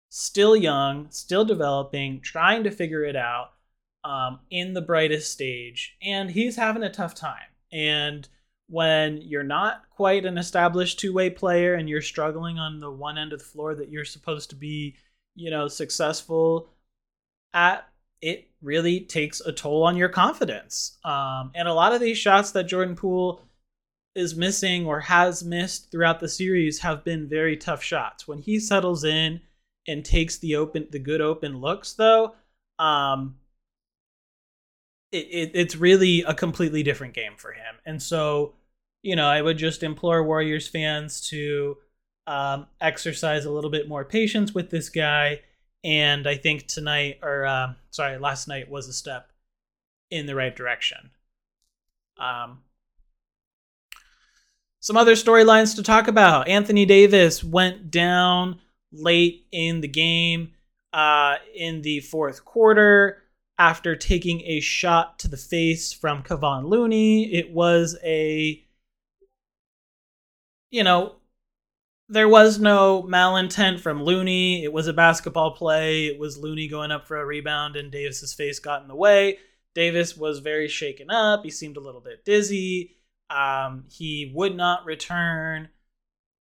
still 0.09 0.55
young, 0.55 1.09
still 1.09 1.45
developing, 1.45 2.21
trying 2.21 2.63
to 2.63 2.71
figure 2.71 3.03
it 3.03 3.15
out 3.15 3.51
um, 4.03 4.39
in 4.51 4.73
the 4.73 4.81
brightest 4.81 5.31
stage, 5.31 5.95
and 6.03 6.29
he's 6.29 6.55
having 6.55 6.83
a 6.83 6.91
tough 6.91 7.15
time. 7.15 7.49
And 7.71 8.27
when 8.67 9.21
you're 9.21 9.43
not 9.43 9.89
quite 9.89 10.25
an 10.25 10.37
established 10.37 10.99
two 10.99 11.13
way 11.13 11.29
player 11.29 11.73
and 11.73 11.89
you're 11.89 12.01
struggling 12.01 12.59
on 12.59 12.79
the 12.79 12.91
one 12.91 13.17
end 13.17 13.33
of 13.33 13.39
the 13.39 13.45
floor 13.45 13.75
that 13.75 13.89
you're 13.89 14.05
supposed 14.05 14.49
to 14.51 14.55
be, 14.55 14.95
you 15.35 15.49
know, 15.49 15.67
successful 15.67 16.69
at, 17.53 17.87
it 18.21 18.47
really 18.61 19.01
takes 19.01 19.41
a 19.41 19.51
toll 19.51 19.83
on 19.83 19.97
your 19.97 20.09
confidence. 20.09 20.97
Um, 21.03 21.51
and 21.55 21.67
a 21.67 21.73
lot 21.73 21.93
of 21.93 22.01
these 22.01 22.17
shots 22.17 22.51
that 22.51 22.63
Jordan 22.63 22.95
Poole 22.95 23.41
is 24.15 24.35
missing 24.35 24.85
or 24.85 24.99
has 24.99 25.43
missed 25.43 25.91
throughout 25.91 26.19
the 26.19 26.29
series 26.29 26.79
have 26.79 27.03
been 27.03 27.27
very 27.27 27.57
tough 27.57 27.83
shots. 27.83 28.27
When 28.27 28.37
he 28.37 28.59
settles 28.59 29.03
in 29.03 29.41
and 29.87 30.05
takes 30.05 30.37
the 30.37 30.55
open, 30.55 30.87
the 30.91 30.99
good 30.99 31.19
open 31.19 31.59
looks, 31.59 31.93
though, 31.93 32.35
um, 32.79 33.35
it, 35.11 35.27
it, 35.29 35.51
it's 35.53 35.75
really 35.75 36.21
a 36.21 36.33
completely 36.33 36.83
different 36.83 37.13
game 37.13 37.33
for 37.37 37.51
him. 37.51 37.75
And 37.85 38.01
so, 38.01 38.53
you 39.01 39.15
know, 39.15 39.27
I 39.27 39.41
would 39.41 39.57
just 39.57 39.83
implore 39.83 40.23
Warriors 40.23 40.67
fans 40.67 41.27
to 41.29 41.77
um, 42.27 42.67
exercise 42.79 43.45
a 43.45 43.51
little 43.51 43.69
bit 43.69 43.87
more 43.87 44.05
patience 44.05 44.53
with 44.53 44.69
this 44.69 44.89
guy. 44.89 45.41
And 45.83 46.27
I 46.27 46.35
think 46.35 46.67
tonight, 46.67 47.19
or 47.21 47.45
uh, 47.45 47.73
sorry, 47.91 48.17
last 48.17 48.47
night 48.47 48.69
was 48.69 48.87
a 48.87 48.93
step 48.93 49.31
in 50.09 50.25
the 50.25 50.35
right 50.35 50.55
direction. 50.55 51.11
Um, 52.17 52.59
some 54.79 54.97
other 54.97 55.13
storylines 55.13 55.75
to 55.75 55.83
talk 55.83 56.07
about. 56.07 56.47
Anthony 56.47 56.85
Davis 56.85 57.43
went 57.43 57.89
down 57.89 58.59
late 58.91 59.47
in 59.51 59.81
the 59.81 59.87
game 59.87 60.53
uh, 60.93 61.35
in 61.55 61.81
the 61.81 61.99
fourth 62.01 62.45
quarter 62.45 63.23
after 63.57 63.95
taking 63.95 64.41
a 64.41 64.59
shot 64.59 65.19
to 65.19 65.27
the 65.27 65.37
face 65.37 65.93
from 65.93 66.23
Kevon 66.23 66.65
Looney. 66.65 67.33
It 67.33 67.51
was 67.51 67.97
a, 68.03 68.63
you 70.69 70.83
know, 70.83 71.15
there 72.09 72.27
was 72.27 72.59
no 72.59 73.03
malintent 73.03 73.79
from 73.79 74.03
Looney. 74.03 74.63
It 74.63 74.73
was 74.73 74.87
a 74.87 74.93
basketball 74.93 75.51
play. 75.51 76.07
It 76.07 76.19
was 76.19 76.37
Looney 76.37 76.67
going 76.67 76.91
up 76.91 77.07
for 77.07 77.17
a 77.17 77.25
rebound, 77.25 77.75
and 77.75 77.91
Davis's 77.91 78.33
face 78.33 78.59
got 78.59 78.81
in 78.81 78.87
the 78.87 78.95
way. 78.95 79.39
Davis 79.73 80.15
was 80.15 80.39
very 80.39 80.67
shaken 80.67 81.09
up. 81.09 81.43
He 81.43 81.49
seemed 81.49 81.77
a 81.77 81.81
little 81.81 82.01
bit 82.01 82.25
dizzy. 82.25 82.97
Um, 83.29 83.85
he 83.89 84.31
would 84.35 84.55
not 84.55 84.85
return 84.85 85.69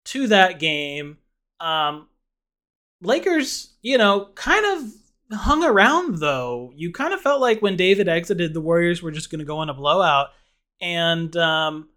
to 0.06 0.28
that 0.28 0.60
game. 0.60 1.18
Um, 1.60 2.08
Lakers, 3.02 3.74
you 3.82 3.98
know, 3.98 4.30
kind 4.36 4.66
of 4.66 5.38
hung 5.38 5.64
around 5.64 6.18
though. 6.18 6.74
You 6.76 6.92
kind 6.92 7.14
of 7.14 7.22
felt 7.22 7.42
like 7.42 7.62
when 7.62 7.78
Davis 7.78 8.08
exited, 8.08 8.54
the 8.54 8.62
Warriors 8.62 9.02
were 9.02 9.12
just 9.12 9.32
going 9.32 9.40
to 9.40 9.46
go 9.46 9.60
on 9.60 9.70
a 9.70 9.74
blowout. 9.74 10.30
And, 10.82 11.36
um, 11.38 11.90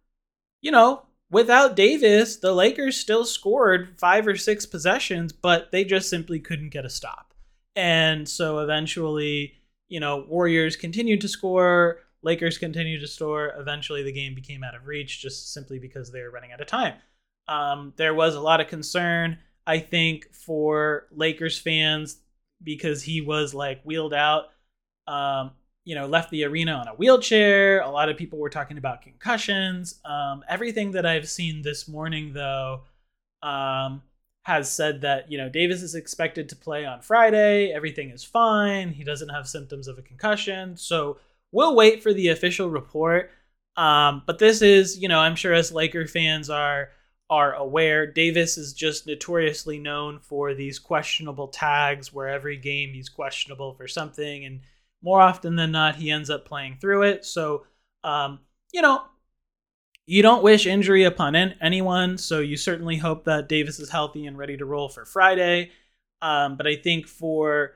you 0.60 0.70
know, 0.70 1.02
without 1.34 1.76
Davis, 1.76 2.36
the 2.36 2.54
Lakers 2.54 2.96
still 2.96 3.24
scored 3.24 3.98
five 3.98 4.26
or 4.26 4.36
six 4.36 4.64
possessions, 4.64 5.32
but 5.32 5.72
they 5.72 5.84
just 5.84 6.08
simply 6.08 6.40
couldn't 6.40 6.70
get 6.70 6.86
a 6.86 6.90
stop. 6.90 7.34
And 7.76 8.28
so 8.28 8.60
eventually, 8.60 9.54
you 9.88 10.00
know, 10.00 10.24
Warriors 10.28 10.76
continued 10.76 11.20
to 11.22 11.28
score, 11.28 11.98
Lakers 12.22 12.56
continued 12.56 13.00
to 13.00 13.06
score. 13.06 13.52
Eventually, 13.58 14.02
the 14.02 14.12
game 14.12 14.34
became 14.34 14.64
out 14.64 14.74
of 14.74 14.86
reach 14.86 15.20
just 15.20 15.52
simply 15.52 15.78
because 15.78 16.10
they 16.10 16.22
were 16.22 16.30
running 16.30 16.52
out 16.52 16.60
of 16.60 16.66
time. 16.66 16.94
Um, 17.48 17.92
there 17.96 18.14
was 18.14 18.34
a 18.34 18.40
lot 18.40 18.62
of 18.62 18.68
concern, 18.68 19.38
I 19.66 19.78
think, 19.80 20.32
for 20.32 21.06
Lakers 21.12 21.58
fans 21.58 22.16
because 22.62 23.02
he 23.02 23.20
was 23.20 23.52
like 23.52 23.82
wheeled 23.82 24.14
out, 24.14 24.44
um, 25.06 25.50
you 25.84 25.94
know, 25.94 26.06
left 26.06 26.30
the 26.30 26.44
arena 26.44 26.72
on 26.72 26.88
a 26.88 26.94
wheelchair. 26.94 27.80
A 27.80 27.90
lot 27.90 28.08
of 28.08 28.16
people 28.16 28.38
were 28.38 28.50
talking 28.50 28.78
about 28.78 29.02
concussions. 29.02 30.00
Um, 30.04 30.42
everything 30.48 30.92
that 30.92 31.04
I've 31.04 31.28
seen 31.28 31.62
this 31.62 31.86
morning, 31.86 32.32
though, 32.32 32.82
um, 33.42 34.02
has 34.44 34.70
said 34.70 35.00
that 35.02 35.30
you 35.30 35.38
know 35.38 35.48
Davis 35.48 35.82
is 35.82 35.94
expected 35.94 36.48
to 36.48 36.56
play 36.56 36.84
on 36.84 37.00
Friday. 37.00 37.72
Everything 37.72 38.10
is 38.10 38.24
fine. 38.24 38.90
He 38.90 39.04
doesn't 39.04 39.28
have 39.30 39.48
symptoms 39.48 39.88
of 39.88 39.98
a 39.98 40.02
concussion, 40.02 40.76
so 40.76 41.18
we'll 41.52 41.74
wait 41.74 42.02
for 42.02 42.12
the 42.12 42.28
official 42.28 42.68
report. 42.70 43.30
Um, 43.76 44.22
but 44.26 44.38
this 44.38 44.62
is, 44.62 44.98
you 44.98 45.08
know, 45.08 45.18
I'm 45.18 45.36
sure 45.36 45.52
as 45.52 45.72
Laker 45.72 46.06
fans 46.06 46.48
are 46.50 46.90
are 47.30 47.54
aware, 47.54 48.06
Davis 48.06 48.58
is 48.58 48.74
just 48.74 49.06
notoriously 49.06 49.78
known 49.78 50.18
for 50.20 50.54
these 50.54 50.78
questionable 50.78 51.48
tags 51.48 52.12
where 52.12 52.28
every 52.28 52.56
game 52.58 52.92
he's 52.92 53.08
questionable 53.08 53.74
for 53.74 53.88
something, 53.88 54.44
and 54.44 54.60
more 55.04 55.20
often 55.20 55.54
than 55.54 55.70
not, 55.70 55.96
he 55.96 56.10
ends 56.10 56.30
up 56.30 56.46
playing 56.46 56.78
through 56.80 57.02
it. 57.02 57.26
So, 57.26 57.66
um, 58.02 58.40
you 58.72 58.80
know, 58.80 59.02
you 60.06 60.22
don't 60.22 60.42
wish 60.42 60.66
injury 60.66 61.04
upon 61.04 61.36
anyone, 61.36 62.16
so 62.16 62.40
you 62.40 62.56
certainly 62.56 62.96
hope 62.96 63.24
that 63.24 63.48
Davis 63.48 63.78
is 63.78 63.90
healthy 63.90 64.26
and 64.26 64.38
ready 64.38 64.56
to 64.56 64.64
roll 64.64 64.88
for 64.88 65.04
Friday. 65.04 65.70
Um, 66.22 66.56
but 66.56 66.66
I 66.66 66.76
think 66.76 67.06
for 67.06 67.74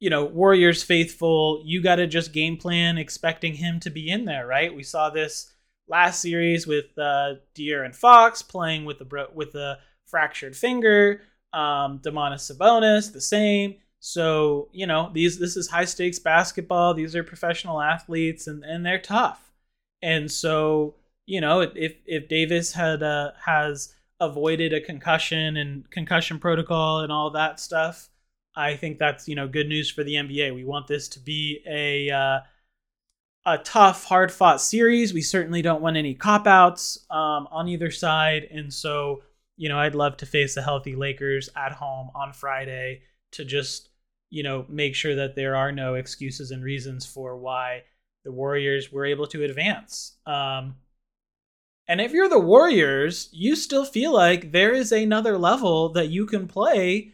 you 0.00 0.10
know 0.10 0.24
Warriors 0.24 0.82
faithful, 0.82 1.62
you 1.64 1.82
got 1.82 1.96
to 1.96 2.06
just 2.06 2.32
game 2.32 2.56
plan 2.56 2.98
expecting 2.98 3.54
him 3.54 3.78
to 3.80 3.90
be 3.90 4.10
in 4.10 4.24
there, 4.24 4.46
right? 4.46 4.74
We 4.74 4.82
saw 4.82 5.10
this 5.10 5.52
last 5.88 6.20
series 6.20 6.66
with 6.66 6.96
uh, 6.98 7.34
and 7.56 7.94
Fox 7.94 8.42
playing 8.42 8.84
with 8.84 8.98
the 8.98 9.28
with 9.32 9.54
a 9.54 9.78
fractured 10.06 10.56
finger. 10.56 11.22
Um, 11.52 12.00
Domantas 12.00 12.52
Sabonis 12.52 13.12
the 13.12 13.20
same. 13.20 13.76
So 14.00 14.68
you 14.72 14.86
know 14.86 15.10
these 15.12 15.38
this 15.38 15.56
is 15.56 15.68
high 15.68 15.84
stakes 15.84 16.18
basketball. 16.18 16.94
These 16.94 17.16
are 17.16 17.24
professional 17.24 17.80
athletes, 17.80 18.46
and 18.46 18.64
and 18.64 18.84
they're 18.84 19.00
tough. 19.00 19.52
And 20.02 20.30
so 20.30 20.94
you 21.26 21.40
know, 21.40 21.60
if 21.60 21.96
if 22.06 22.28
Davis 22.28 22.72
had 22.72 23.02
uh, 23.02 23.32
has 23.44 23.92
avoided 24.20 24.72
a 24.72 24.80
concussion 24.80 25.56
and 25.56 25.90
concussion 25.90 26.38
protocol 26.38 27.00
and 27.00 27.12
all 27.12 27.30
that 27.30 27.60
stuff, 27.60 28.08
I 28.54 28.76
think 28.76 28.98
that's 28.98 29.28
you 29.28 29.34
know 29.34 29.48
good 29.48 29.68
news 29.68 29.90
for 29.90 30.04
the 30.04 30.14
NBA. 30.14 30.54
We 30.54 30.64
want 30.64 30.86
this 30.86 31.08
to 31.10 31.20
be 31.20 31.62
a 31.68 32.10
uh, 32.10 32.40
a 33.44 33.58
tough, 33.58 34.04
hard 34.04 34.32
fought 34.32 34.60
series. 34.60 35.12
We 35.12 35.22
certainly 35.22 35.62
don't 35.62 35.82
want 35.82 35.96
any 35.96 36.14
cop 36.14 36.46
outs 36.46 37.04
um, 37.10 37.48
on 37.50 37.68
either 37.68 37.90
side, 37.90 38.44
and 38.50 38.72
so 38.72 39.22
you 39.56 39.68
know 39.68 39.78
I'd 39.78 39.94
love 39.96 40.16
to 40.18 40.26
face 40.26 40.54
the 40.54 40.62
healthy 40.62 40.94
Lakers 40.94 41.48
at 41.56 41.72
home 41.72 42.10
on 42.14 42.32
Friday 42.32 43.02
to 43.36 43.44
just 43.44 43.90
you 44.30 44.42
know 44.42 44.66
make 44.68 44.94
sure 44.94 45.14
that 45.14 45.36
there 45.36 45.56
are 45.56 45.72
no 45.72 45.94
excuses 45.94 46.50
and 46.50 46.62
reasons 46.62 47.06
for 47.06 47.36
why 47.36 47.82
the 48.24 48.32
Warriors 48.32 48.90
were 48.90 49.06
able 49.06 49.26
to 49.28 49.44
advance. 49.44 50.16
Um, 50.26 50.76
and 51.88 52.00
if 52.00 52.12
you're 52.12 52.28
the 52.28 52.40
Warriors, 52.40 53.28
you 53.32 53.54
still 53.54 53.84
feel 53.84 54.12
like 54.12 54.50
there 54.50 54.72
is 54.72 54.90
another 54.90 55.38
level 55.38 55.90
that 55.90 56.08
you 56.08 56.26
can 56.26 56.48
play 56.48 57.12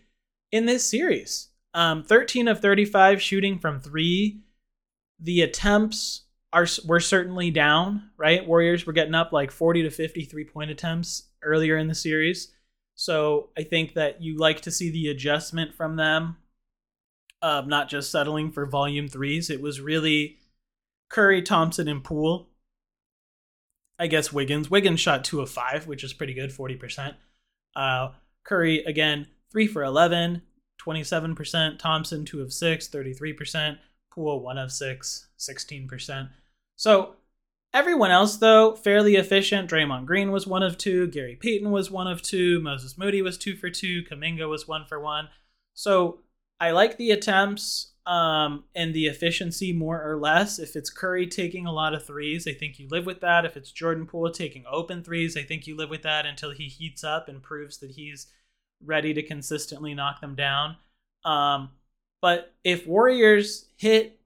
in 0.50 0.64
this 0.64 0.86
series. 0.86 1.48
Um, 1.74 2.02
13 2.02 2.48
of 2.48 2.60
35 2.60 3.20
shooting 3.20 3.58
from 3.58 3.80
three. 3.80 4.40
The 5.20 5.42
attempts 5.42 6.22
are 6.52 6.66
were 6.86 7.00
certainly 7.00 7.50
down, 7.50 8.10
right? 8.16 8.46
Warriors 8.46 8.86
were 8.86 8.92
getting 8.92 9.14
up 9.14 9.32
like 9.32 9.50
40 9.50 9.82
to 9.82 9.90
50 9.90 10.24
three 10.24 10.44
point 10.44 10.70
attempts 10.70 11.28
earlier 11.42 11.76
in 11.76 11.88
the 11.88 11.94
series. 11.94 12.52
So 12.94 13.50
I 13.56 13.62
think 13.62 13.94
that 13.94 14.22
you 14.22 14.36
like 14.36 14.60
to 14.62 14.70
see 14.70 14.90
the 14.90 15.08
adjustment 15.08 15.74
from 15.74 15.96
them 15.96 16.36
not 17.42 17.88
just 17.88 18.10
settling 18.10 18.52
for 18.52 18.66
volume 18.66 19.08
threes. 19.08 19.50
It 19.50 19.60
was 19.60 19.80
really 19.80 20.38
Curry, 21.10 21.42
Thompson, 21.42 21.88
and 21.88 22.04
Poole 22.04 22.48
I 24.02 24.08
guess 24.08 24.32
Wiggins. 24.32 24.68
Wiggins 24.68 24.98
shot 24.98 25.24
two 25.24 25.40
of 25.40 25.48
five, 25.48 25.86
which 25.86 26.02
is 26.02 26.12
pretty 26.12 26.34
good, 26.34 26.50
40%. 26.50 27.14
Uh, 27.76 28.08
Curry, 28.42 28.82
again, 28.84 29.28
three 29.52 29.68
for 29.68 29.84
11, 29.84 30.42
27%. 30.84 31.78
Thompson, 31.78 32.24
two 32.24 32.40
of 32.40 32.52
six, 32.52 32.88
33%. 32.88 33.78
Poole, 34.10 34.40
one 34.40 34.58
of 34.58 34.72
six, 34.72 35.28
16%. 35.38 36.28
So 36.74 37.14
everyone 37.74 38.10
else, 38.10 38.36
though, 38.36 38.74
fairly 38.74 39.16
efficient. 39.16 39.70
Draymond 39.70 40.06
Green 40.06 40.32
was 40.32 40.46
one 40.46 40.62
of 40.62 40.78
two. 40.78 41.06
Gary 41.08 41.36
Payton 41.36 41.70
was 41.70 41.90
one 41.90 42.06
of 42.06 42.22
two. 42.22 42.60
Moses 42.60 42.98
Moody 42.98 43.22
was 43.22 43.38
two 43.38 43.56
for 43.56 43.70
two. 43.70 44.02
Kuminga 44.02 44.48
was 44.48 44.68
one 44.68 44.84
for 44.84 45.00
one. 45.00 45.28
So 45.74 46.20
I 46.60 46.70
like 46.70 46.96
the 46.96 47.10
attempts 47.10 47.92
um, 48.06 48.64
and 48.74 48.92
the 48.92 49.06
efficiency 49.06 49.72
more 49.72 50.02
or 50.02 50.16
less. 50.16 50.58
If 50.58 50.76
it's 50.76 50.90
Curry 50.90 51.26
taking 51.26 51.66
a 51.66 51.72
lot 51.72 51.94
of 51.94 52.04
threes, 52.04 52.46
I 52.46 52.52
think 52.52 52.78
you 52.78 52.88
live 52.90 53.06
with 53.06 53.20
that. 53.20 53.44
If 53.44 53.56
it's 53.56 53.70
Jordan 53.70 54.06
Poole 54.06 54.30
taking 54.30 54.64
open 54.70 55.02
threes, 55.02 55.36
I 55.36 55.42
think 55.42 55.66
you 55.66 55.76
live 55.76 55.90
with 55.90 56.02
that 56.02 56.26
until 56.26 56.50
he 56.50 56.64
heats 56.64 57.04
up 57.04 57.28
and 57.28 57.42
proves 57.42 57.78
that 57.78 57.92
he's 57.92 58.26
ready 58.84 59.14
to 59.14 59.22
consistently 59.22 59.94
knock 59.94 60.20
them 60.20 60.34
down. 60.34 60.76
Um, 61.24 61.70
but 62.20 62.54
if 62.64 62.86
Warriors 62.86 63.66
hit, 63.76 64.18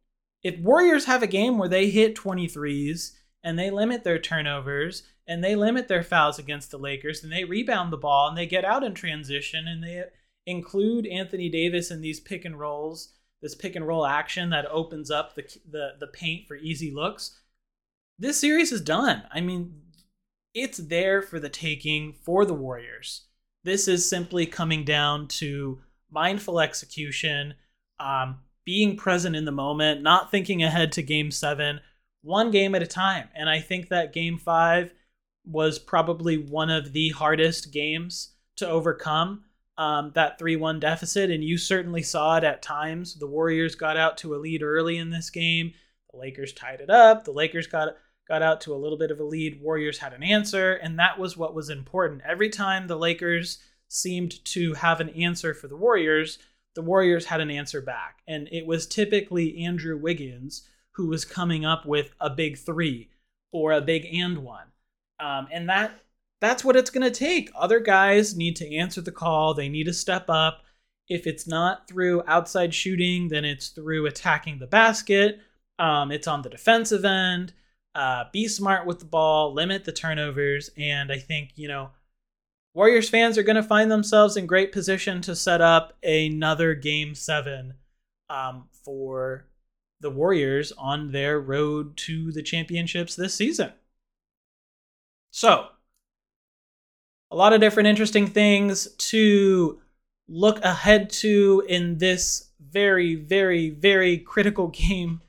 if 0.43 0.59
Warriors 0.59 1.05
have 1.05 1.23
a 1.23 1.27
game 1.27 1.59
where 1.59 1.69
they 1.69 1.91
hit 1.91 2.17
23s 2.17 3.13
and 3.47 3.57
they 3.57 3.71
limit 3.71 4.03
their 4.03 4.19
turnovers 4.19 5.05
and 5.29 5.43
they 5.43 5.55
limit 5.55 5.87
their 5.87 6.03
fouls 6.03 6.39
against 6.39 6.71
the 6.71 6.79
Lakers 6.79 7.23
and 7.23 7.33
they 7.33 7.45
rebound 7.45 7.93
the 7.93 7.97
ball 7.97 8.29
and 8.29 8.37
they 8.37 8.45
get 8.45 8.65
out 8.65 8.83
in 8.83 8.93
transition 8.93 9.69
and 9.69 9.83
they 9.83 10.03
include 10.47 11.07
Anthony 11.07 11.49
Davis 11.49 11.91
in 11.91 12.01
these 12.01 12.21
pick 12.21 12.45
and 12.45 12.59
rolls 12.59 13.13
this 13.43 13.55
pick 13.55 13.77
and 13.77 13.87
roll 13.87 14.05
action 14.05 14.51
that 14.51 14.67
opens 14.67 15.11
up 15.11 15.37
the 15.37 15.45
the 15.71 15.91
the 16.01 16.09
paint 16.09 16.49
for 16.49 16.57
easy 16.57 16.91
looks. 16.91 17.39
This 18.19 18.41
series 18.41 18.73
is 18.73 18.81
done. 18.81 19.23
I 19.31 19.41
mean, 19.41 19.83
it's 20.55 20.79
there 20.79 21.23
for 21.23 21.39
the 21.39 21.49
taking 21.49 22.15
for 22.25 22.45
the 22.45 22.55
Warriors. 22.55 23.27
This 23.63 23.87
is 23.87 24.09
simply 24.09 24.47
coming 24.47 24.85
down 24.85 25.29
to 25.29 25.81
mindful 26.11 26.59
execution, 26.59 27.55
um, 28.01 28.41
being 28.65 28.97
present 28.97 29.37
in 29.37 29.45
the 29.45 29.53
moment, 29.53 30.03
not 30.03 30.31
thinking 30.31 30.63
ahead 30.63 30.91
to 30.93 31.03
game 31.03 31.31
seven, 31.31 31.81
one 32.27 32.51
game 32.51 32.75
at 32.75 32.83
a 32.83 32.87
time. 32.87 33.29
And 33.35 33.49
I 33.49 33.61
think 33.61 33.89
that 33.89 34.13
game 34.13 34.39
five 34.39 34.93
was 35.45 35.79
probably 35.79 36.37
one 36.37 36.71
of 36.71 36.93
the 36.93 37.11
hardest 37.11 37.73
games 37.73 38.35
to 38.57 38.69
overcome 38.69 39.45
um, 39.79 40.13
that 40.15 40.39
3 40.39 40.57
1 40.57 40.81
deficit, 40.81 41.31
and 41.31 41.45
you 41.45 41.59
certainly 41.59 42.03
saw 42.03 42.37
it 42.37 42.45
at 42.45 42.63
times. 42.63 43.15
The 43.15 43.27
Warriors 43.27 43.75
got 43.75 43.97
out 43.97 44.17
to 44.19 44.35
a 44.35 44.39
lead 44.39 44.63
early 44.63 44.97
in 44.97 45.11
this 45.11 45.31
game. 45.31 45.73
The 46.11 46.19
Lakers 46.19 46.53
tied 46.53 46.81
it 46.81 46.91
up. 46.91 47.25
The 47.25 47.33
Lakers 47.33 47.67
got 47.67 47.97
got 48.27 48.43
out 48.43 48.61
to 48.63 48.75
a 48.75 48.77
little 48.77 48.99
bit 48.99 49.11
of 49.11 49.21
a 49.21 49.25
lead. 49.25 49.61
Warriors 49.63 49.99
had 49.99 50.13
an 50.13 50.23
answer, 50.23 50.73
and 50.73 50.99
that 50.99 51.19
was 51.19 51.37
what 51.37 51.55
was 51.55 51.71
important. 51.71 52.23
Every 52.27 52.49
time 52.49 52.87
the 52.87 52.97
Lakers 52.97 53.59
seemed 53.89 54.45
to 54.47 54.75
have 54.75 55.01
an 55.01 55.11
answer 55.11 55.55
for 55.55 55.69
the 55.69 55.77
Warriors, 55.77 56.39
the 56.75 56.83
Warriors 56.83 57.27
had 57.27 57.41
an 57.41 57.51
answer 57.51 57.81
back. 57.81 58.23
And 58.27 58.49
it 58.51 58.67
was 58.67 58.87
typically 58.87 59.65
Andrew 59.65 59.97
Wiggins 59.97 60.67
who 60.97 61.09
was 61.09 61.25
coming 61.25 61.65
up 61.65 61.85
with 61.87 62.11
a 62.21 62.31
big 62.31 62.59
three 62.59 63.11
or 63.53 63.73
a 63.73 63.81
big 63.81 64.07
and 64.13 64.39
one. 64.39 64.67
Um, 65.21 65.49
and 65.53 65.69
that 65.69 66.01
that's 66.41 66.65
what 66.65 66.77
it's 66.77 66.91
going 66.91 67.11
to 67.11 67.19
take. 67.19 67.51
Other 67.55 67.81
guys 67.81 68.37
need 68.37 68.57
to 68.57 68.75
answer 68.75 69.01
the 69.01 69.13
call, 69.13 69.55
they 69.55 69.69
need 69.69 69.85
to 69.85 69.93
step 69.93 70.29
up. 70.29 70.63
If 71.09 71.27
it's 71.27 71.47
not 71.47 71.87
through 71.87 72.25
outside 72.27 72.75
shooting, 72.75 73.29
then 73.29 73.45
it's 73.45 73.69
through 73.69 74.07
attacking 74.07 74.59
the 74.59 74.67
basket. 74.67 75.41
Um, 75.79 76.11
it's 76.11 76.27
on 76.27 76.43
the 76.43 76.51
defensive 76.51 77.05
end. 77.05 77.53
Uh, 77.95 78.25
be 78.33 78.49
smart 78.49 78.87
with 78.87 78.99
the 78.99 79.05
ball, 79.05 79.55
limit 79.55 79.85
the 79.85 79.93
turnovers, 79.93 80.71
and 80.77 81.11
I 81.11 81.19
think, 81.19 81.53
you 81.55 81.69
know, 81.69 81.91
Warriors 82.75 83.09
fans 83.09 83.39
are 83.39 83.43
going 83.43 83.57
to 83.57 83.63
find 83.63 83.91
themselves 83.91 84.37
in 84.37 84.47
great 84.47 84.71
position 84.71 85.23
to 85.23 85.35
set 85.35 85.63
up 85.63 85.95
another 86.03 86.75
game 86.75 87.15
seven 87.15 87.75
um, 88.29 88.69
for 88.85 89.47
the 90.01 90.11
Warriors 90.11 90.73
on 90.73 91.13
their 91.13 91.41
road 91.41 91.97
to 91.97 92.33
the 92.33 92.43
championships 92.43 93.17
this 93.17 93.35
season. 93.35 93.73
So, 95.31 95.69
a 97.31 97.37
lot 97.37 97.53
of 97.53 97.61
different 97.61 97.89
interesting 97.89 98.27
things 98.27 98.89
to 98.97 99.81
look 100.29 100.65
ahead 100.65 101.11
to 101.11 101.65
in 101.69 101.99
this 101.99 102.51
very, 102.61 103.15
very, 103.15 103.71
very 103.71 104.19
critical 104.19 104.69
game 104.89 105.21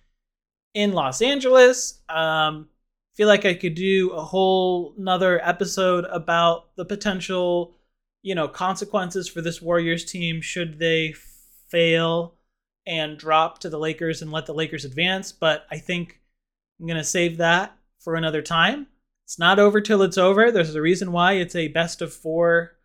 in 0.73 0.93
Los 0.93 1.21
Angeles. 1.21 2.01
Um, 2.09 2.69
feel 3.15 3.27
like 3.27 3.45
I 3.45 3.55
could 3.55 3.75
do 3.75 4.11
a 4.11 4.23
whole 4.23 4.93
another 4.97 5.39
episode 5.43 6.05
about 6.05 6.75
the 6.75 6.85
potential, 6.85 7.73
you 8.21 8.35
know, 8.35 8.47
consequences 8.47 9.27
for 9.27 9.41
this 9.41 9.61
Warriors 9.61 10.05
team 10.05 10.41
should 10.41 10.77
they 10.77 11.13
fail 11.69 12.36
and 12.87 13.17
drop 13.17 13.59
to 13.59 13.69
the 13.69 13.77
Lakers 13.77 14.21
and 14.21 14.31
let 14.31 14.45
the 14.45 14.53
Lakers 14.53 14.85
advance. 14.85 15.31
But 15.31 15.67
I 15.69 15.77
think 15.77 16.19
I'm 16.79 16.87
gonna 16.87 17.03
save 17.03 17.37
that 17.37 17.77
for 17.99 18.15
another 18.15 18.41
time. 18.41 18.87
It's 19.25 19.37
not 19.37 19.59
over 19.59 19.81
till 19.81 20.01
it's 20.01 20.17
over. 20.17 20.51
There's 20.51 20.73
a 20.73 20.81
reason 20.81 21.11
why 21.11 21.33
it's 21.33 21.55
a 21.55 21.67
best 21.67 22.01
of 22.01 22.13
four 22.13 22.77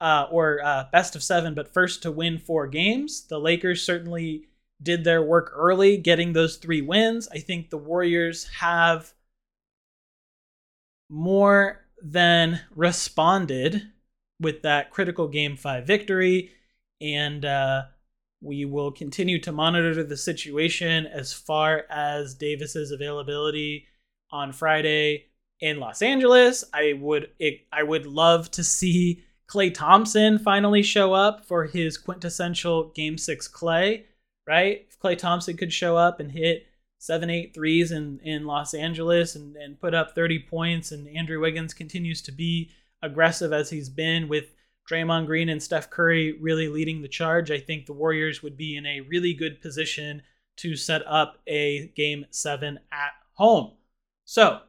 uh, 0.00 0.28
or 0.30 0.62
uh, 0.64 0.84
best 0.92 1.16
of 1.16 1.22
seven, 1.22 1.54
but 1.54 1.74
first 1.74 2.02
to 2.02 2.12
win 2.12 2.38
four 2.38 2.68
games. 2.68 3.26
The 3.26 3.40
Lakers 3.40 3.82
certainly 3.82 4.44
did 4.80 5.02
their 5.02 5.22
work 5.22 5.50
early, 5.54 5.96
getting 5.96 6.32
those 6.32 6.56
three 6.56 6.82
wins. 6.82 7.28
I 7.32 7.38
think 7.38 7.70
the 7.70 7.78
Warriors 7.78 8.46
have 8.60 9.12
more 11.10 11.84
than 12.00 12.60
responded 12.74 13.90
with 14.40 14.62
that 14.62 14.90
critical 14.90 15.26
game 15.26 15.56
five 15.56 15.84
victory. 15.84 16.52
And 17.00 17.44
uh, 17.44 17.82
we 18.40 18.64
will 18.64 18.92
continue 18.92 19.40
to 19.40 19.52
monitor 19.52 20.02
the 20.02 20.16
situation 20.16 21.06
as 21.06 21.32
far 21.32 21.84
as 21.90 22.34
Davis's 22.34 22.92
availability 22.92 23.86
on 24.30 24.52
Friday 24.52 25.26
in 25.60 25.80
Los 25.80 26.02
Angeles. 26.02 26.64
I 26.72 26.94
would 27.00 27.30
it, 27.38 27.66
I 27.72 27.82
would 27.82 28.06
love 28.06 28.50
to 28.52 28.62
see 28.62 29.24
Klay 29.48 29.72
Thompson 29.72 30.38
finally 30.38 30.82
show 30.82 31.14
up 31.14 31.46
for 31.46 31.64
his 31.64 31.96
quintessential 31.96 32.90
game 32.90 33.18
six 33.18 33.48
Klay. 33.48 34.04
right? 34.46 34.86
If 34.88 34.98
Klay 35.00 35.16
Thompson 35.16 35.56
could 35.56 35.72
show 35.72 35.96
up 35.96 36.20
and 36.20 36.30
hit 36.30 36.66
seven, 36.98 37.30
eight 37.30 37.54
threes 37.54 37.90
in, 37.90 38.20
in 38.22 38.44
Los 38.44 38.74
Angeles 38.74 39.34
and, 39.34 39.56
and 39.56 39.80
put 39.80 39.94
up 39.94 40.14
30 40.14 40.40
points, 40.40 40.92
and 40.92 41.08
Andrew 41.08 41.40
Wiggins 41.40 41.72
continues 41.72 42.20
to 42.22 42.32
be 42.32 42.70
aggressive 43.02 43.52
as 43.52 43.70
he's 43.70 43.88
been 43.88 44.28
with 44.28 44.52
Draymond 44.88 45.26
Green 45.26 45.48
and 45.48 45.62
Steph 45.62 45.90
Curry 45.90 46.32
really 46.40 46.68
leading 46.68 47.02
the 47.02 47.08
charge, 47.08 47.50
I 47.50 47.58
think 47.58 47.86
the 47.86 47.92
Warriors 47.92 48.42
would 48.42 48.56
be 48.56 48.76
in 48.76 48.86
a 48.86 49.00
really 49.02 49.34
good 49.34 49.60
position 49.60 50.22
to 50.58 50.76
set 50.76 51.02
up 51.06 51.38
a 51.46 51.88
game 51.96 52.26
seven 52.30 52.80
at 52.90 53.12
home. 53.34 53.72
So 54.24 54.60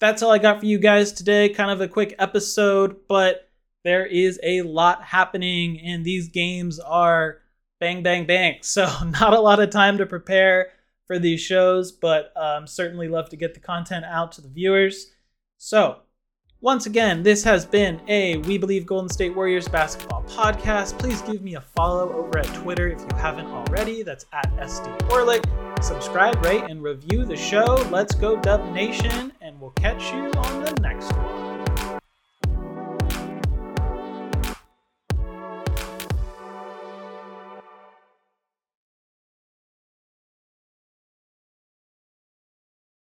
that's 0.00 0.22
all 0.22 0.32
I 0.32 0.38
got 0.38 0.60
for 0.60 0.66
you 0.66 0.78
guys 0.78 1.12
today. 1.12 1.48
Kind 1.48 1.70
of 1.70 1.80
a 1.80 1.88
quick 1.88 2.14
episode, 2.18 2.96
but 3.08 3.50
there 3.84 4.06
is 4.06 4.38
a 4.42 4.62
lot 4.62 5.02
happening, 5.02 5.80
and 5.80 6.04
these 6.04 6.28
games 6.28 6.78
are 6.78 7.38
bang, 7.80 8.02
bang, 8.02 8.26
bang. 8.26 8.58
So, 8.62 8.86
not 9.04 9.32
a 9.34 9.40
lot 9.40 9.60
of 9.60 9.70
time 9.70 9.98
to 9.98 10.06
prepare 10.06 10.70
for 11.06 11.18
these 11.18 11.40
shows, 11.40 11.92
but 11.92 12.32
um, 12.36 12.66
certainly 12.66 13.08
love 13.08 13.28
to 13.30 13.36
get 13.36 13.54
the 13.54 13.60
content 13.60 14.04
out 14.04 14.32
to 14.32 14.40
the 14.40 14.48
viewers. 14.48 15.12
So, 15.58 15.98
once 16.62 16.86
again, 16.86 17.24
this 17.24 17.42
has 17.42 17.66
been 17.66 18.00
a 18.06 18.36
We 18.38 18.56
Believe 18.56 18.86
Golden 18.86 19.08
State 19.08 19.34
Warriors 19.34 19.66
basketball 19.66 20.22
podcast. 20.22 20.96
Please 20.96 21.20
give 21.22 21.42
me 21.42 21.56
a 21.56 21.60
follow 21.60 22.12
over 22.12 22.38
at 22.38 22.46
Twitter 22.54 22.88
if 22.88 23.00
you 23.00 23.16
haven't 23.16 23.46
already. 23.46 24.04
That's 24.04 24.26
at 24.32 24.48
SD 24.56 24.96
Orlik. 25.08 25.44
Subscribe, 25.82 26.42
rate, 26.44 26.62
and 26.70 26.80
review 26.80 27.24
the 27.24 27.36
show. 27.36 27.84
Let's 27.90 28.14
go, 28.14 28.36
Dub 28.36 28.72
Nation, 28.72 29.32
and 29.40 29.60
we'll 29.60 29.70
catch 29.72 30.12
you 30.12 30.30
on 30.30 30.64
the 30.64 30.72
next 30.80 31.12
one. 31.14 31.41